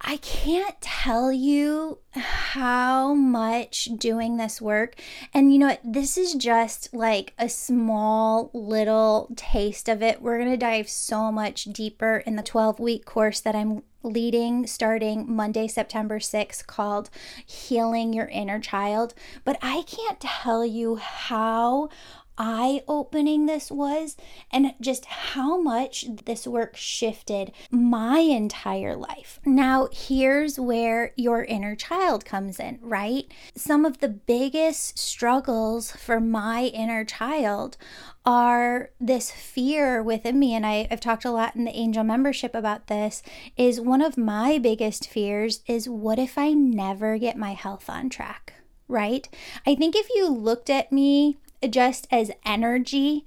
I 0.00 0.18
can't 0.18 0.80
tell 0.80 1.32
you 1.32 1.98
how 2.12 3.12
much 3.12 3.88
doing 3.96 4.36
this 4.36 4.62
work. 4.62 4.94
And 5.34 5.52
you 5.52 5.58
know 5.58 5.66
what? 5.66 5.80
This 5.82 6.16
is 6.16 6.34
just 6.34 6.94
like 6.94 7.34
a 7.40 7.48
small 7.48 8.52
little 8.54 9.32
taste 9.34 9.88
of 9.88 10.00
it. 10.00 10.22
We're 10.22 10.38
going 10.38 10.52
to 10.52 10.56
dive 10.56 10.88
so 10.88 11.32
much 11.32 11.64
deeper 11.64 12.18
in 12.18 12.36
the 12.36 12.44
12 12.44 12.78
week 12.78 13.04
course 13.04 13.40
that 13.40 13.56
I'm 13.56 13.82
leading 14.04 14.64
starting 14.64 15.26
Monday, 15.28 15.66
September 15.66 16.20
6th, 16.20 16.68
called 16.68 17.10
Healing 17.44 18.12
Your 18.12 18.26
Inner 18.26 18.60
Child. 18.60 19.12
But 19.44 19.58
I 19.60 19.82
can't 19.82 20.20
tell 20.20 20.64
you 20.64 20.96
how 20.96 21.88
eye 22.40 22.82
opening 22.88 23.44
this 23.44 23.70
was 23.70 24.16
and 24.50 24.72
just 24.80 25.04
how 25.04 25.60
much 25.60 26.06
this 26.24 26.46
work 26.46 26.74
shifted 26.74 27.52
my 27.70 28.18
entire 28.18 28.96
life. 28.96 29.38
Now, 29.44 29.88
here's 29.92 30.58
where 30.58 31.12
your 31.16 31.44
inner 31.44 31.76
child 31.76 32.24
comes 32.24 32.58
in, 32.58 32.78
right? 32.80 33.30
Some 33.54 33.84
of 33.84 33.98
the 33.98 34.08
biggest 34.08 34.98
struggles 34.98 35.92
for 35.92 36.18
my 36.18 36.64
inner 36.64 37.04
child 37.04 37.76
are 38.24 38.90
this 38.98 39.30
fear 39.30 40.02
within 40.02 40.38
me 40.38 40.54
and 40.54 40.64
I, 40.64 40.86
have 40.88 41.00
talked 41.00 41.26
a 41.26 41.30
lot 41.30 41.56
in 41.56 41.64
the 41.64 41.76
angel 41.76 42.04
membership 42.04 42.54
about 42.54 42.86
this 42.86 43.22
is 43.58 43.80
one 43.80 44.00
of 44.00 44.16
my 44.16 44.58
biggest 44.58 45.08
fears 45.08 45.60
is 45.66 45.88
what 45.88 46.18
if 46.18 46.36
i 46.36 46.52
never 46.52 47.16
get 47.16 47.36
my 47.36 47.52
health 47.52 47.88
on 47.88 48.08
track 48.08 48.54
right? 48.90 49.28
I 49.66 49.76
think 49.76 49.94
if 49.94 50.08
you 50.14 50.28
looked 50.28 50.68
at 50.68 50.92
me 50.92 51.38
just 51.68 52.06
as 52.10 52.30
energy, 52.44 53.24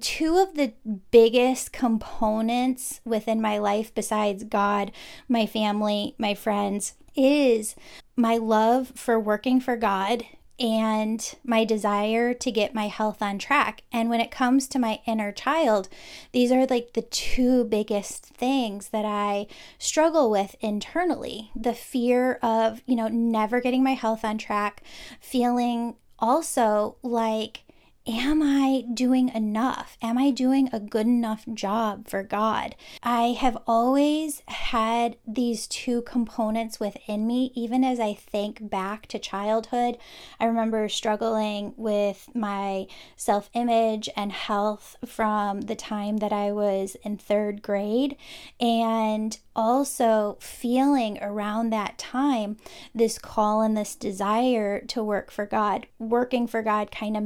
two 0.00 0.36
of 0.38 0.54
the 0.54 0.72
biggest 1.10 1.72
components 1.72 3.00
within 3.04 3.40
my 3.40 3.58
life, 3.58 3.94
besides 3.94 4.44
God, 4.44 4.92
my 5.28 5.46
family, 5.46 6.14
my 6.18 6.34
friends, 6.34 6.94
is 7.14 7.76
my 8.16 8.36
love 8.36 8.92
for 8.94 9.18
working 9.20 9.60
for 9.60 9.76
God 9.76 10.24
and 10.58 11.34
my 11.44 11.64
desire 11.64 12.32
to 12.32 12.50
get 12.50 12.74
my 12.74 12.88
health 12.88 13.20
on 13.20 13.38
track. 13.38 13.82
And 13.92 14.08
when 14.08 14.20
it 14.20 14.30
comes 14.30 14.66
to 14.68 14.78
my 14.78 15.00
inner 15.06 15.30
child, 15.30 15.88
these 16.32 16.50
are 16.50 16.66
like 16.66 16.94
the 16.94 17.02
two 17.02 17.64
biggest 17.64 18.24
things 18.24 18.88
that 18.88 19.04
I 19.04 19.48
struggle 19.78 20.30
with 20.30 20.56
internally 20.60 21.50
the 21.54 21.74
fear 21.74 22.34
of, 22.42 22.82
you 22.86 22.96
know, 22.96 23.08
never 23.08 23.60
getting 23.60 23.84
my 23.84 23.94
health 23.94 24.24
on 24.24 24.38
track, 24.38 24.82
feeling 25.20 25.96
also 26.18 26.96
like 27.02 27.60
am 28.06 28.42
I 28.42 28.84
doing 28.94 29.30
enough? 29.30 29.98
Am 30.00 30.16
I 30.16 30.30
doing 30.30 30.68
a 30.72 30.78
good 30.78 31.06
enough 31.06 31.44
job 31.52 32.08
for 32.08 32.22
God? 32.22 32.76
I 33.02 33.36
have 33.38 33.58
always 33.66 34.42
had 34.46 35.16
these 35.26 35.66
two 35.66 36.02
components 36.02 36.78
within 36.78 37.26
me, 37.26 37.52
even 37.54 37.82
as 37.82 37.98
I 37.98 38.14
think 38.14 38.70
back 38.70 39.06
to 39.08 39.18
childhood. 39.18 39.98
I 40.38 40.44
remember 40.44 40.88
struggling 40.88 41.74
with 41.76 42.28
my 42.34 42.86
self 43.16 43.50
image 43.54 44.08
and 44.16 44.32
health 44.32 44.96
from 45.04 45.62
the 45.62 45.76
time 45.76 46.18
that 46.18 46.32
I 46.32 46.52
was 46.52 46.96
in 47.02 47.16
third 47.16 47.62
grade. 47.62 48.16
And 48.60 49.38
also 49.56 50.36
feeling 50.38 51.18
around 51.22 51.70
that 51.70 51.96
time 51.96 52.58
this 52.94 53.18
call 53.18 53.62
and 53.62 53.76
this 53.76 53.96
desire 53.96 54.80
to 54.80 55.02
work 55.02 55.30
for 55.30 55.46
God. 55.46 55.86
Working 55.98 56.46
for 56.46 56.62
God 56.62 56.90
kind 56.90 57.16
of 57.16 57.22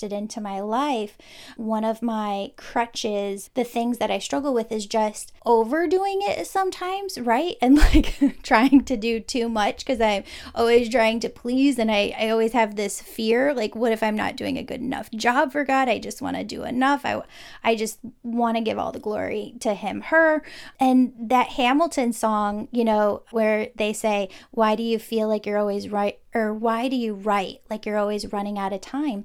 manifested 0.00 0.12
into 0.12 0.40
my 0.40 0.60
life. 0.60 1.16
One 1.56 1.84
of 1.84 2.02
my 2.02 2.52
crutches, 2.56 3.50
the 3.54 3.64
things 3.64 3.98
that 3.98 4.10
I 4.10 4.18
struggle 4.18 4.54
with 4.54 4.72
is 4.72 4.86
just 4.86 5.32
overdoing 5.44 6.20
it 6.22 6.46
sometimes, 6.46 7.18
right? 7.18 7.56
And 7.70 7.76
like 7.76 8.18
trying 8.42 8.84
to 8.84 8.96
do 8.96 9.20
too 9.20 9.48
much 9.48 9.84
because 9.84 10.00
I'm 10.00 10.24
always 10.54 10.88
trying 10.88 11.20
to 11.20 11.28
please 11.28 11.78
and 11.78 11.90
I, 11.90 12.14
I 12.18 12.30
always 12.30 12.52
have 12.52 12.74
this 12.74 13.02
fear 13.02 13.52
like, 13.54 13.76
what 13.76 13.92
if 13.92 14.02
I'm 14.02 14.16
not 14.16 14.36
doing 14.36 14.56
a 14.56 14.62
good 14.62 14.80
enough 14.80 15.10
job 15.10 15.52
for 15.52 15.64
God? 15.64 15.88
I 15.88 15.98
just 15.98 16.22
want 16.22 16.36
to 16.36 16.44
do 16.44 16.64
enough. 16.64 17.04
I, 17.04 17.22
I 17.62 17.76
just 17.76 17.98
want 18.22 18.56
to 18.56 18.62
give 18.62 18.78
all 18.78 18.92
the 18.92 18.98
glory 18.98 19.54
to 19.60 19.74
Him, 19.74 20.00
her. 20.02 20.42
And 20.78 21.12
that 21.18 21.48
Hamilton 21.48 22.12
song, 22.12 22.68
you 22.72 22.84
know, 22.84 23.22
where 23.30 23.68
they 23.76 23.92
say, 23.92 24.30
Why 24.52 24.74
do 24.74 24.82
you 24.82 24.98
feel 24.98 25.28
like 25.28 25.44
you're 25.44 25.58
always 25.58 25.88
right? 25.88 26.18
Or 26.34 26.54
why 26.54 26.88
do 26.88 26.96
you 26.96 27.14
write 27.14 27.60
like 27.68 27.84
you're 27.86 27.98
always 27.98 28.32
running 28.32 28.58
out 28.58 28.72
of 28.72 28.80
time? 28.80 29.24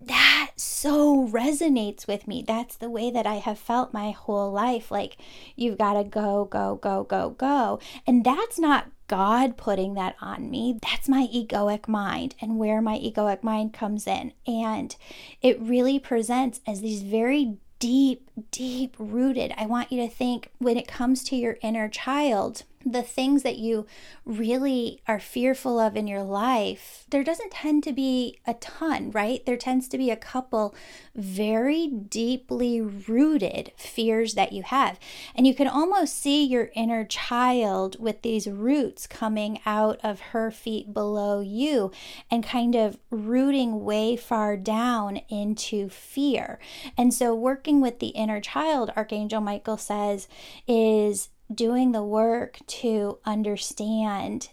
That 0.00 0.52
so 0.56 1.26
resonates 1.28 2.06
with 2.06 2.28
me. 2.28 2.44
That's 2.46 2.76
the 2.76 2.90
way 2.90 3.10
that 3.10 3.26
I 3.26 3.36
have 3.36 3.58
felt 3.58 3.92
my 3.92 4.10
whole 4.10 4.52
life. 4.52 4.90
Like, 4.90 5.16
you've 5.56 5.78
got 5.78 5.94
to 5.94 6.04
go, 6.04 6.44
go, 6.44 6.76
go, 6.76 7.04
go, 7.04 7.30
go. 7.30 7.80
And 8.06 8.24
that's 8.24 8.58
not 8.58 8.90
God 9.08 9.56
putting 9.56 9.94
that 9.94 10.16
on 10.20 10.50
me. 10.50 10.78
That's 10.82 11.08
my 11.08 11.28
egoic 11.32 11.88
mind 11.88 12.34
and 12.40 12.58
where 12.58 12.80
my 12.80 12.98
egoic 12.98 13.42
mind 13.42 13.72
comes 13.72 14.06
in. 14.06 14.32
And 14.46 14.94
it 15.42 15.60
really 15.60 15.98
presents 15.98 16.60
as 16.66 16.80
these 16.80 17.02
very 17.02 17.56
deep, 17.78 18.30
deep 18.50 18.96
rooted. 18.98 19.54
I 19.56 19.66
want 19.66 19.92
you 19.92 20.00
to 20.02 20.12
think 20.12 20.50
when 20.58 20.76
it 20.76 20.88
comes 20.88 21.22
to 21.24 21.36
your 21.36 21.56
inner 21.62 21.88
child, 21.88 22.64
the 22.86 23.02
things 23.02 23.42
that 23.42 23.58
you 23.58 23.84
really 24.24 25.02
are 25.08 25.18
fearful 25.18 25.80
of 25.80 25.96
in 25.96 26.06
your 26.06 26.22
life, 26.22 27.04
there 27.10 27.24
doesn't 27.24 27.50
tend 27.50 27.82
to 27.82 27.92
be 27.92 28.38
a 28.46 28.54
ton, 28.54 29.10
right? 29.10 29.44
There 29.44 29.56
tends 29.56 29.88
to 29.88 29.98
be 29.98 30.10
a 30.10 30.16
couple 30.16 30.74
very 31.14 31.88
deeply 31.88 32.80
rooted 32.80 33.72
fears 33.76 34.34
that 34.34 34.52
you 34.52 34.62
have. 34.62 35.00
And 35.34 35.46
you 35.46 35.54
can 35.54 35.66
almost 35.66 36.20
see 36.20 36.44
your 36.44 36.70
inner 36.74 37.04
child 37.04 37.98
with 37.98 38.22
these 38.22 38.46
roots 38.46 39.08
coming 39.08 39.58
out 39.66 39.98
of 40.04 40.20
her 40.20 40.52
feet 40.52 40.94
below 40.94 41.40
you 41.40 41.90
and 42.30 42.44
kind 42.44 42.76
of 42.76 42.98
rooting 43.10 43.84
way 43.84 44.16
far 44.16 44.56
down 44.56 45.16
into 45.28 45.88
fear. 45.88 46.60
And 46.96 47.12
so, 47.12 47.34
working 47.34 47.80
with 47.80 47.98
the 47.98 48.08
inner 48.08 48.40
child, 48.40 48.92
Archangel 48.96 49.40
Michael 49.40 49.76
says, 49.76 50.28
is 50.68 51.30
doing 51.52 51.92
the 51.92 52.02
work 52.02 52.58
to 52.66 53.18
understand 53.24 54.48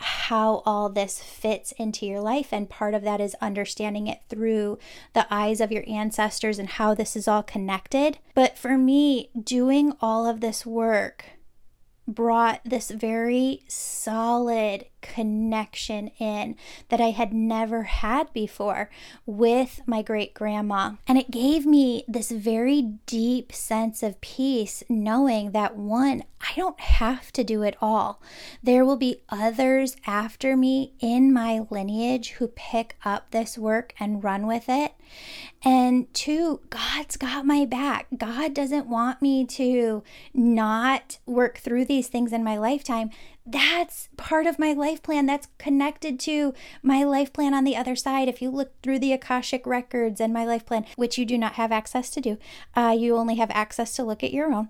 how 0.00 0.62
all 0.64 0.88
this 0.88 1.20
fits 1.20 1.72
into 1.72 2.06
your 2.06 2.20
life. 2.20 2.52
And 2.52 2.70
part 2.70 2.94
of 2.94 3.02
that 3.02 3.20
is 3.20 3.34
understanding 3.40 4.06
it 4.06 4.20
through 4.28 4.78
the 5.12 5.26
eyes 5.30 5.60
of 5.60 5.72
your 5.72 5.84
ancestors 5.88 6.58
and 6.58 6.68
how 6.68 6.94
this 6.94 7.16
is 7.16 7.26
all 7.26 7.42
connected. 7.42 8.18
But 8.34 8.56
for 8.56 8.78
me, 8.78 9.30
doing 9.42 9.92
all 10.00 10.26
of 10.26 10.40
this 10.40 10.64
work 10.64 11.24
brought 12.06 12.60
this 12.64 12.90
very 12.90 13.64
solid 13.68 14.86
connection 15.00 16.08
in 16.18 16.56
that 16.88 17.00
I 17.00 17.10
had 17.10 17.32
never 17.32 17.84
had 17.84 18.32
before 18.32 18.90
with 19.26 19.80
my 19.86 20.02
great 20.02 20.34
grandma. 20.34 20.92
And 21.06 21.18
it 21.18 21.30
gave 21.30 21.66
me 21.66 22.04
this 22.08 22.30
very 22.30 22.82
deep 23.06 23.52
sense 23.52 24.02
of 24.02 24.20
peace 24.20 24.82
knowing 24.88 25.52
that 25.52 25.76
one, 25.76 26.24
I 26.40 26.54
don't 26.54 26.78
have 26.80 27.32
to 27.32 27.44
do 27.44 27.62
it 27.62 27.76
all. 27.80 28.22
There 28.62 28.84
will 28.84 28.96
be 28.96 29.22
others 29.28 29.96
after 30.06 30.56
me 30.56 30.92
in 31.00 31.32
my 31.32 31.66
lineage 31.70 32.30
who 32.32 32.48
pick 32.48 32.96
up 33.04 33.30
this 33.30 33.58
work 33.58 33.94
and 33.98 34.22
run 34.22 34.46
with 34.46 34.68
it. 34.68 34.94
And 35.64 36.12
two, 36.14 36.60
God's 36.70 37.16
got 37.16 37.44
my 37.44 37.64
back. 37.64 38.06
God 38.16 38.54
doesn't 38.54 38.86
want 38.86 39.20
me 39.20 39.44
to 39.46 40.02
not 40.32 41.18
work 41.26 41.58
through 41.58 41.86
these 41.86 42.08
things 42.08 42.32
in 42.32 42.44
my 42.44 42.56
lifetime 42.56 43.10
that's 43.50 44.08
part 44.16 44.46
of 44.46 44.58
my 44.58 44.72
life 44.72 45.02
plan. 45.02 45.26
That's 45.26 45.48
connected 45.56 46.20
to 46.20 46.52
my 46.82 47.02
life 47.02 47.32
plan 47.32 47.54
on 47.54 47.64
the 47.64 47.76
other 47.76 47.96
side. 47.96 48.28
If 48.28 48.42
you 48.42 48.50
look 48.50 48.72
through 48.82 48.98
the 48.98 49.12
Akashic 49.12 49.66
records 49.66 50.20
and 50.20 50.32
my 50.32 50.44
life 50.44 50.66
plan, 50.66 50.84
which 50.96 51.16
you 51.16 51.24
do 51.24 51.38
not 51.38 51.54
have 51.54 51.72
access 51.72 52.10
to 52.10 52.20
do, 52.20 52.38
uh, 52.76 52.94
you 52.98 53.16
only 53.16 53.36
have 53.36 53.50
access 53.52 53.96
to 53.96 54.04
look 54.04 54.22
at 54.22 54.32
your 54.32 54.52
own 54.52 54.68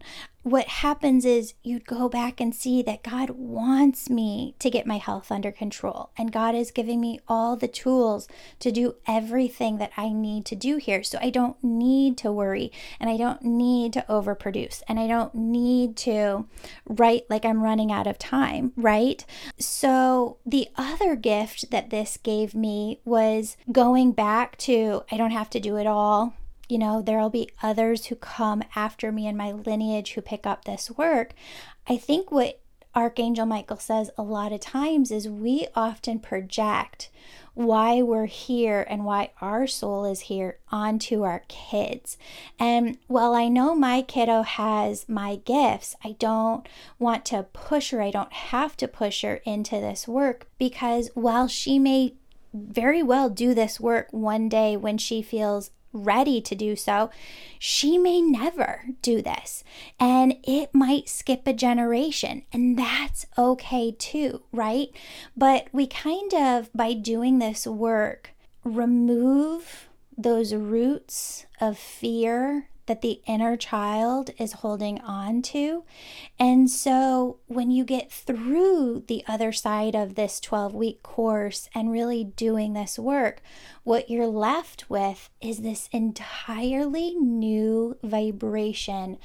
what 0.51 0.67
happens 0.69 1.25
is 1.25 1.55
you'd 1.63 1.87
go 1.87 2.09
back 2.09 2.41
and 2.41 2.55
see 2.55 2.83
that 2.83 3.03
God 3.03 3.31
wants 3.31 4.09
me 4.09 4.55
to 4.59 4.71
get 4.71 4.87
my 4.87 4.97
health 4.97 5.31
under 5.31 5.53
control. 5.53 6.11
And 6.17 6.33
God 6.33 6.55
is 6.55 6.71
giving 6.71 7.01
me 7.01 7.21
all 7.29 7.57
the 7.57 7.69
tools 7.69 8.29
to 8.61 8.73
do 8.73 8.97
everything 9.07 9.79
that 9.79 9.93
I 9.97 10.09
need 10.09 10.47
to 10.47 10.57
do 10.57 10.77
here. 10.77 11.03
So 11.03 11.19
I 11.21 11.31
don't 11.31 11.63
need 11.63 12.17
to 12.19 12.33
worry 12.33 12.73
and 12.99 13.11
I 13.11 13.17
don't 13.17 13.43
need 13.43 13.93
to 13.95 14.07
overproduce 14.09 14.83
and 14.89 14.99
I 14.99 15.07
don't 15.07 15.35
need 15.35 15.97
to 15.99 16.47
write 16.87 17.29
like 17.29 17.45
I'm 17.45 17.63
running 17.63 17.93
out 17.93 18.07
of 18.07 18.19
time, 18.19 18.73
right? 18.77 19.25
So 19.59 20.39
the 20.47 20.69
other 20.77 21.15
gift 21.15 21.71
that 21.71 21.91
this 21.91 22.17
gave 22.23 22.55
me 22.55 23.01
was 23.05 23.57
going 23.71 24.13
back 24.13 24.57
to 24.59 25.03
I 25.13 25.17
don't 25.19 25.31
have 25.31 25.51
to 25.51 25.61
do 25.61 25.77
it 25.77 25.87
all 25.87 26.35
you 26.69 26.79
know, 26.79 27.01
there'll 27.01 27.31
be 27.31 27.51
others 27.63 28.07
who 28.07 28.17
come 28.17 28.63
after 28.77 29.11
me 29.11 29.27
in 29.27 29.37
my 29.37 29.53
lineage 29.53 30.13
who 30.13 30.21
pick 30.21 30.47
up 30.47 30.65
this 30.65 30.91
work. 30.91 31.33
I 31.89 31.97
think 31.97 32.31
what 32.31 32.61
Archangel 32.95 33.47
Michael 33.47 33.77
says 33.77 34.11
a 34.19 34.23
lot 34.23 34.53
of 34.53 34.61
times 34.61 35.11
is 35.11 35.29
we 35.29 35.69
often 35.75 36.19
project 36.19 37.11
why 37.55 38.03
we're 38.03 38.27
here 38.27 38.87
and 38.89 39.05
why 39.05 39.31
our 39.41 39.67
soul 39.67 40.05
is 40.05 40.21
here 40.21 40.59
onto 40.71 41.23
our 41.23 41.43
kids. 41.49 42.17
And 42.59 42.99
while 43.09 43.35
I 43.35 43.49
know 43.49 43.75
my 43.75 44.03
kiddo 44.03 44.43
has 44.43 45.09
my 45.09 45.37
gifts, 45.37 45.97
I 46.05 46.13
don't 46.19 46.69
want 46.99 47.25
to 47.27 47.45
push 47.53 47.91
her, 47.91 48.01
I 48.01 48.11
don't 48.11 48.33
have 48.33 48.77
to 48.79 48.89
push 48.89 49.23
her 49.23 49.37
into 49.45 49.77
this 49.77 50.07
work 50.07 50.47
because 50.59 51.11
while 51.15 51.49
she 51.49 51.79
may 51.79 52.15
very 52.55 53.03
well 53.03 53.29
do 53.29 53.55
this 53.55 53.79
work 53.81 54.09
one 54.13 54.49
day 54.49 54.77
when 54.77 54.99
she 54.99 55.21
feels 55.21 55.71
ready 55.93 56.41
to 56.41 56.55
do 56.55 56.77
so, 56.77 57.11
she 57.59 57.99
may 57.99 58.21
never 58.21 58.85
do 59.03 59.23
this. 59.23 59.65
And 59.99 60.37
it 60.45 60.75
might 60.75 61.09
skip 61.09 61.47
a 61.47 61.53
generation, 61.53 62.43
and 62.53 62.79
that's 62.79 63.27
okay 63.37 63.93
too, 63.93 64.43
right? 64.53 64.89
But 65.37 65.69
we 65.73 65.87
kind 65.87 66.33
of, 66.35 66.71
by 66.75 66.93
doing 66.93 67.39
this 67.39 67.67
work, 67.67 68.31
remove 68.65 69.89
those 70.17 70.55
roots 70.55 71.47
of 71.61 71.79
fear 71.79 72.69
that 72.89 73.03
the 73.03 73.21
inner 73.27 73.57
child 73.57 74.31
is 74.39 74.55
holding 74.55 74.99
on 75.03 75.43
to. 75.43 75.85
And 76.39 76.69
so 76.69 77.39
when 77.47 77.71
you 77.71 77.85
get 77.85 78.11
through 78.11 79.05
the 79.07 79.23
other 79.29 79.53
side 79.53 79.95
of 79.95 80.17
this 80.17 80.41
12 80.41 80.75
week 80.75 81.03
course 81.03 81.69
and 81.75 81.93
really 81.93 82.25
doing 82.25 82.73
this 82.73 82.99
work, 82.99 83.41
what 83.85 84.11
you're 84.11 84.27
left 84.27 84.91
with 84.91 85.31
is 85.41 85.59
this 85.59 85.89
entirely 85.93 87.15
new 87.15 87.97
vibration 88.03 89.19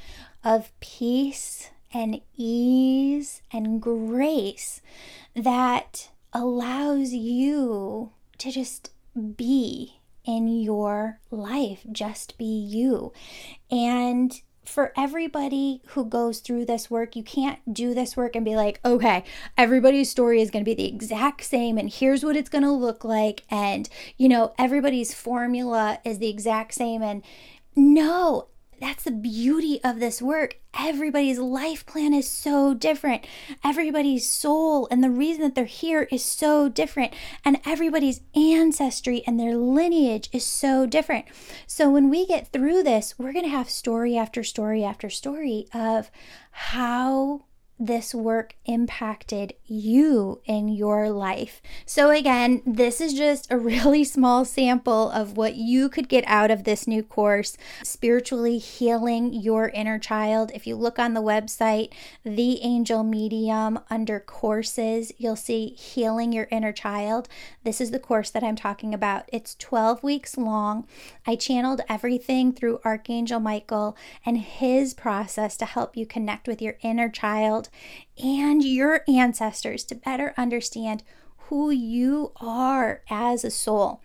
of 0.44 0.72
peace 0.80 1.72
and 1.94 2.22
ease 2.36 3.42
and 3.52 3.82
grace 3.82 4.82
that 5.36 6.10
allows 6.34 7.14
you 7.14 8.12
to 8.38 8.52
just 8.52 8.92
be 9.36 10.00
in 10.26 10.48
your 10.48 11.20
life. 11.32 11.86
Just 11.92 12.38
be 12.38 12.46
you. 12.46 13.12
And 13.70 14.42
for 14.66 14.94
everybody 14.96 15.82
who 15.88 16.06
goes 16.06 16.40
through 16.40 16.66
this 16.66 16.90
work, 16.90 17.16
you 17.16 17.24
can't 17.24 17.60
do 17.74 17.94
this 17.94 18.16
work 18.16 18.36
and 18.36 18.46
be 18.46 18.56
like, 18.56 18.80
okay, 18.86 19.24
everybody's 19.58 20.10
story 20.10 20.42
is 20.42 20.50
going 20.50 20.64
to 20.64 20.70
be 20.70 20.74
the 20.74 20.88
exact 20.88 21.44
same, 21.44 21.78
and 21.78 21.90
here's 21.90 22.24
what 22.24 22.38
it's 22.38 22.50
going 22.50 22.64
to 22.64 22.72
look 22.72 23.04
like. 23.04 23.44
And, 23.50 23.90
you 24.18 24.30
know, 24.30 24.54
everybody's 24.58 25.14
formula 25.14 26.00
is 26.06 26.20
the 26.20 26.30
exact 26.30 26.74
same. 26.74 27.04
And 27.04 27.24
no, 27.76 28.48
that's 28.84 29.06
the 29.06 29.12
beauty 29.12 29.80
of 29.82 30.02
this 30.02 30.22
work. 30.22 30.58
Everybody's 30.78 31.40
life 31.40 31.86
plan 31.86 32.14
is 32.14 32.28
so 32.28 32.74
different. 32.74 33.26
Everybody's 33.64 34.30
soul 34.30 34.90
and 34.92 35.02
the 35.02 35.10
reason 35.10 35.42
that 35.44 35.56
they're 35.56 35.64
here 35.66 36.08
is 36.12 36.24
so 36.24 36.68
different. 36.68 37.14
And 37.46 37.62
everybody's 37.66 38.20
ancestry 38.36 39.24
and 39.26 39.40
their 39.40 39.56
lineage 39.56 40.28
is 40.34 40.46
so 40.46 40.86
different. 40.86 41.26
So 41.66 41.90
when 41.90 42.10
we 42.10 42.26
get 42.26 42.52
through 42.52 42.84
this, 42.84 43.16
we're 43.18 43.32
going 43.32 43.46
to 43.46 43.52
have 43.52 43.70
story 43.70 44.18
after 44.18 44.44
story 44.44 44.84
after 44.84 45.10
story 45.10 45.68
of 45.74 46.12
how 46.52 47.44
this 47.80 48.14
work 48.14 48.56
impacted 48.66 49.54
you 49.66 50.42
in 50.46 50.68
your 50.68 51.10
life. 51.10 51.62
So, 51.86 52.12
again, 52.12 52.62
this 52.66 53.02
is 53.02 53.14
just 53.14 53.52
a 53.52 53.58
really 53.64 54.04
small 54.04 54.46
sample 54.46 55.10
of 55.10 55.36
what 55.38 55.56
you 55.56 55.90
could 55.90 56.08
get 56.08 56.24
out 56.28 56.52
of 56.52 56.64
this 56.64 56.88
new 56.88 57.04
course 57.04 57.58
spiritually 57.84 58.58
healing 58.58 59.34
your 59.34 59.70
inner 59.70 60.00
child. 60.00 60.52
If 60.54 60.68
you 60.68 60.76
look 60.76 61.00
on 61.00 61.14
the 61.14 61.22
website, 61.22 61.92
The 62.24 62.62
Angel 62.62 63.04
Medium, 63.04 63.80
under 63.90 64.20
courses, 64.20 65.12
you'll 65.18 65.36
see 65.36 65.70
Healing 65.70 66.32
Your 66.32 66.48
Inner 66.52 66.72
Child. 66.72 67.28
This 67.64 67.82
is 67.82 67.92
the 67.92 68.00
course 68.00 68.30
that 68.30 68.44
I'm 68.44 68.56
talking 68.56 68.94
about. 68.94 69.28
It's 69.34 69.56
12 69.56 70.04
weeks 70.04 70.38
long. 70.38 70.88
I 71.26 71.36
channeled 71.36 71.82
everything 71.90 72.54
through 72.54 72.82
Archangel 72.86 73.40
Michael 73.40 73.98
and 74.26 74.38
his 74.38 74.94
process 74.94 75.58
to 75.58 75.66
help 75.66 75.98
you 75.98 76.06
connect 76.06 76.48
with 76.48 76.62
your 76.62 76.76
inner 76.82 77.10
child 77.10 77.63
and 78.22 78.64
your 78.64 79.02
ancestors 79.08 79.84
to 79.86 79.96
better 79.96 80.34
understand 80.38 81.04
who 81.50 81.70
you 81.70 82.32
are 82.38 83.02
as 83.10 83.44
a 83.44 83.52
soul. 83.52 84.02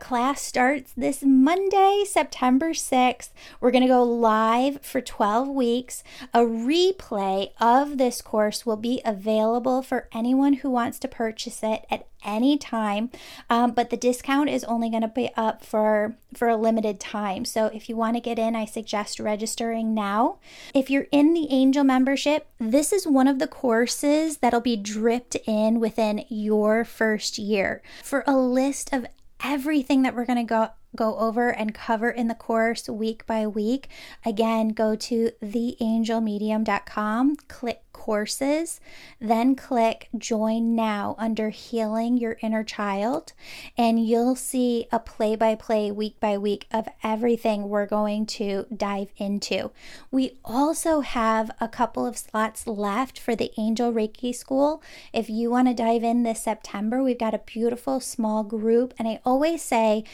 Class 0.00 0.40
starts 0.40 0.92
this 0.96 1.22
Monday, 1.22 2.04
September 2.04 2.70
6th. 2.70 3.28
We're 3.60 3.70
going 3.70 3.82
to 3.82 3.88
go 3.88 4.02
live 4.02 4.80
for 4.82 5.00
12 5.00 5.48
weeks. 5.48 6.02
A 6.34 6.40
replay 6.40 7.52
of 7.60 7.98
this 7.98 8.22
course 8.22 8.66
will 8.66 8.76
be 8.76 9.02
available 9.04 9.82
for 9.82 10.08
anyone 10.12 10.54
who 10.54 10.70
wants 10.70 10.98
to 11.00 11.08
purchase 11.08 11.60
it 11.62 11.84
at 11.90 12.06
any 12.24 12.58
time, 12.58 13.10
um, 13.48 13.72
but 13.72 13.90
the 13.90 13.96
discount 13.96 14.48
is 14.50 14.64
only 14.64 14.90
going 14.90 15.02
to 15.02 15.08
be 15.08 15.30
up 15.36 15.64
for 15.64 16.16
for 16.34 16.48
a 16.48 16.56
limited 16.56 17.00
time. 17.00 17.44
So 17.44 17.66
if 17.66 17.88
you 17.88 17.96
want 17.96 18.16
to 18.16 18.20
get 18.20 18.38
in, 18.38 18.54
I 18.54 18.64
suggest 18.64 19.18
registering 19.18 19.94
now. 19.94 20.38
If 20.74 20.90
you're 20.90 21.08
in 21.10 21.34
the 21.34 21.48
Angel 21.50 21.82
membership, 21.82 22.46
this 22.58 22.92
is 22.92 23.06
one 23.06 23.26
of 23.26 23.38
the 23.38 23.48
courses 23.48 24.38
that'll 24.38 24.60
be 24.60 24.76
dripped 24.76 25.36
in 25.46 25.80
within 25.80 26.24
your 26.28 26.84
first 26.84 27.38
year. 27.38 27.82
For 28.02 28.22
a 28.26 28.36
list 28.36 28.92
of 28.92 29.06
everything 29.44 30.02
that 30.02 30.14
we're 30.14 30.24
going 30.24 30.38
to 30.38 30.44
go 30.44 30.68
go 30.96 31.16
over 31.18 31.50
and 31.50 31.74
cover 31.74 32.10
in 32.10 32.28
the 32.28 32.34
course 32.34 32.88
week 32.88 33.26
by 33.26 33.46
week. 33.46 33.88
Again, 34.24 34.68
go 34.68 34.96
to 34.96 35.30
theangelmedium.com, 35.42 37.36
click 37.48 37.82
courses, 37.92 38.80
then 39.20 39.54
click 39.54 40.08
join 40.16 40.74
now 40.74 41.14
under 41.18 41.50
healing 41.50 42.16
your 42.16 42.38
inner 42.40 42.64
child, 42.64 43.34
and 43.76 44.04
you'll 44.04 44.34
see 44.34 44.86
a 44.90 44.98
play 44.98 45.36
by 45.36 45.54
play, 45.54 45.90
week 45.90 46.18
by 46.18 46.38
week 46.38 46.66
of 46.72 46.88
everything 47.02 47.68
we're 47.68 47.86
going 47.86 48.24
to 48.24 48.66
dive 48.74 49.10
into. 49.18 49.70
We 50.10 50.38
also 50.44 51.00
have 51.00 51.50
a 51.60 51.68
couple 51.68 52.06
of 52.06 52.16
slots 52.16 52.66
left 52.66 53.18
for 53.18 53.36
the 53.36 53.52
Angel 53.58 53.92
Reiki 53.92 54.34
School. 54.34 54.82
If 55.12 55.28
you 55.28 55.50
want 55.50 55.68
to 55.68 55.74
dive 55.74 56.02
in 56.02 56.22
this 56.22 56.42
September, 56.42 57.02
we've 57.02 57.18
got 57.18 57.34
a 57.34 57.38
beautiful 57.38 58.00
small 58.00 58.44
group, 58.44 58.94
and 58.98 59.06
I 59.06 59.20
always 59.26 59.62
say, 59.62 60.04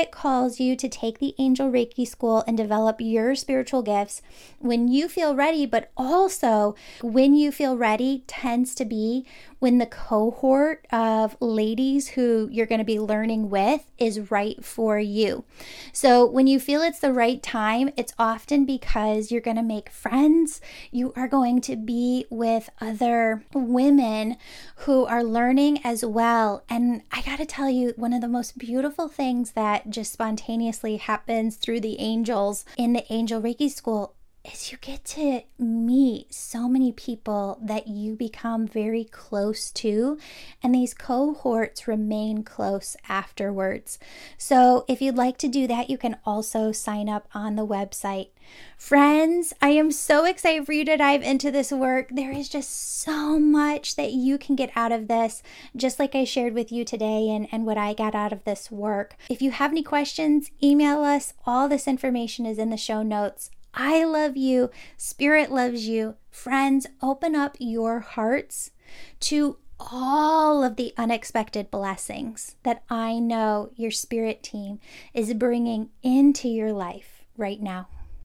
Spirit 0.00 0.12
calls 0.12 0.58
you 0.58 0.76
to 0.76 0.88
take 0.88 1.18
the 1.18 1.34
Angel 1.38 1.70
Reiki 1.70 2.08
School 2.08 2.42
and 2.46 2.56
develop 2.56 3.02
your 3.02 3.34
spiritual 3.34 3.82
gifts 3.82 4.22
when 4.58 4.88
you 4.88 5.10
feel 5.10 5.36
ready, 5.36 5.66
but 5.66 5.90
also 5.94 6.74
when 7.02 7.34
you 7.34 7.52
feel 7.52 7.76
ready 7.76 8.24
tends 8.26 8.74
to 8.76 8.86
be 8.86 9.26
when 9.60 9.78
the 9.78 9.86
cohort 9.86 10.86
of 10.90 11.36
ladies 11.38 12.08
who 12.08 12.48
you're 12.50 12.66
going 12.66 12.80
to 12.80 12.84
be 12.84 12.98
learning 12.98 13.48
with 13.48 13.84
is 13.98 14.30
right 14.30 14.64
for 14.64 14.98
you. 14.98 15.44
So, 15.92 16.26
when 16.26 16.46
you 16.46 16.58
feel 16.58 16.82
it's 16.82 16.98
the 16.98 17.12
right 17.12 17.40
time, 17.42 17.90
it's 17.96 18.14
often 18.18 18.64
because 18.64 19.30
you're 19.30 19.40
going 19.40 19.56
to 19.56 19.62
make 19.62 19.90
friends. 19.90 20.60
You 20.90 21.12
are 21.14 21.28
going 21.28 21.60
to 21.62 21.76
be 21.76 22.26
with 22.30 22.70
other 22.80 23.44
women 23.54 24.36
who 24.76 25.04
are 25.04 25.22
learning 25.22 25.80
as 25.84 26.04
well. 26.04 26.64
And 26.68 27.02
I 27.12 27.22
got 27.22 27.36
to 27.36 27.46
tell 27.46 27.70
you, 27.70 27.92
one 27.96 28.12
of 28.12 28.22
the 28.22 28.28
most 28.28 28.58
beautiful 28.58 29.08
things 29.08 29.52
that 29.52 29.90
just 29.90 30.12
spontaneously 30.12 30.96
happens 30.96 31.56
through 31.56 31.80
the 31.80 32.00
angels 32.00 32.64
in 32.76 32.94
the 32.94 33.04
Angel 33.12 33.40
Reiki 33.40 33.70
School 33.70 34.14
is 34.44 34.72
you 34.72 34.78
get 34.80 35.04
to 35.04 35.42
meet 35.58 36.32
so 36.32 36.66
many 36.68 36.92
people 36.92 37.58
that 37.62 37.86
you 37.86 38.16
become 38.16 38.66
very 38.66 39.04
close 39.04 39.70
to, 39.70 40.18
and 40.62 40.74
these 40.74 40.94
cohorts 40.94 41.86
remain 41.86 42.42
close 42.42 42.96
afterwards. 43.08 43.98
So, 44.38 44.84
if 44.88 45.02
you'd 45.02 45.16
like 45.16 45.36
to 45.38 45.48
do 45.48 45.66
that, 45.66 45.90
you 45.90 45.98
can 45.98 46.16
also 46.24 46.72
sign 46.72 47.08
up 47.08 47.28
on 47.34 47.56
the 47.56 47.66
website. 47.66 48.28
Friends, 48.78 49.52
I 49.60 49.70
am 49.70 49.92
so 49.92 50.24
excited 50.24 50.64
for 50.64 50.72
you 50.72 50.84
to 50.86 50.96
dive 50.96 51.22
into 51.22 51.50
this 51.50 51.70
work. 51.70 52.08
There 52.10 52.32
is 52.32 52.48
just 52.48 53.00
so 53.00 53.38
much 53.38 53.96
that 53.96 54.12
you 54.12 54.38
can 54.38 54.56
get 54.56 54.72
out 54.74 54.90
of 54.90 55.06
this, 55.06 55.42
just 55.76 55.98
like 55.98 56.14
I 56.14 56.24
shared 56.24 56.54
with 56.54 56.72
you 56.72 56.84
today 56.84 57.28
and, 57.28 57.46
and 57.52 57.66
what 57.66 57.78
I 57.78 57.92
got 57.92 58.14
out 58.14 58.32
of 58.32 58.44
this 58.44 58.70
work. 58.70 59.16
If 59.28 59.42
you 59.42 59.50
have 59.50 59.70
any 59.70 59.82
questions, 59.82 60.50
email 60.62 61.04
us. 61.04 61.34
All 61.46 61.68
this 61.68 61.86
information 61.86 62.46
is 62.46 62.58
in 62.58 62.70
the 62.70 62.76
show 62.76 63.02
notes. 63.02 63.50
I 63.74 64.04
love 64.04 64.36
you. 64.36 64.70
Spirit 64.96 65.50
loves 65.50 65.86
you. 65.86 66.16
Friends, 66.30 66.86
open 67.02 67.34
up 67.34 67.56
your 67.58 68.00
hearts 68.00 68.70
to 69.20 69.58
all 69.78 70.62
of 70.62 70.76
the 70.76 70.92
unexpected 70.96 71.70
blessings 71.70 72.56
that 72.64 72.82
I 72.90 73.18
know 73.18 73.70
your 73.76 73.90
spirit 73.90 74.42
team 74.42 74.78
is 75.14 75.32
bringing 75.34 75.90
into 76.02 76.48
your 76.48 76.72
life 76.72 77.22
right 77.36 77.60
now. 77.60 77.88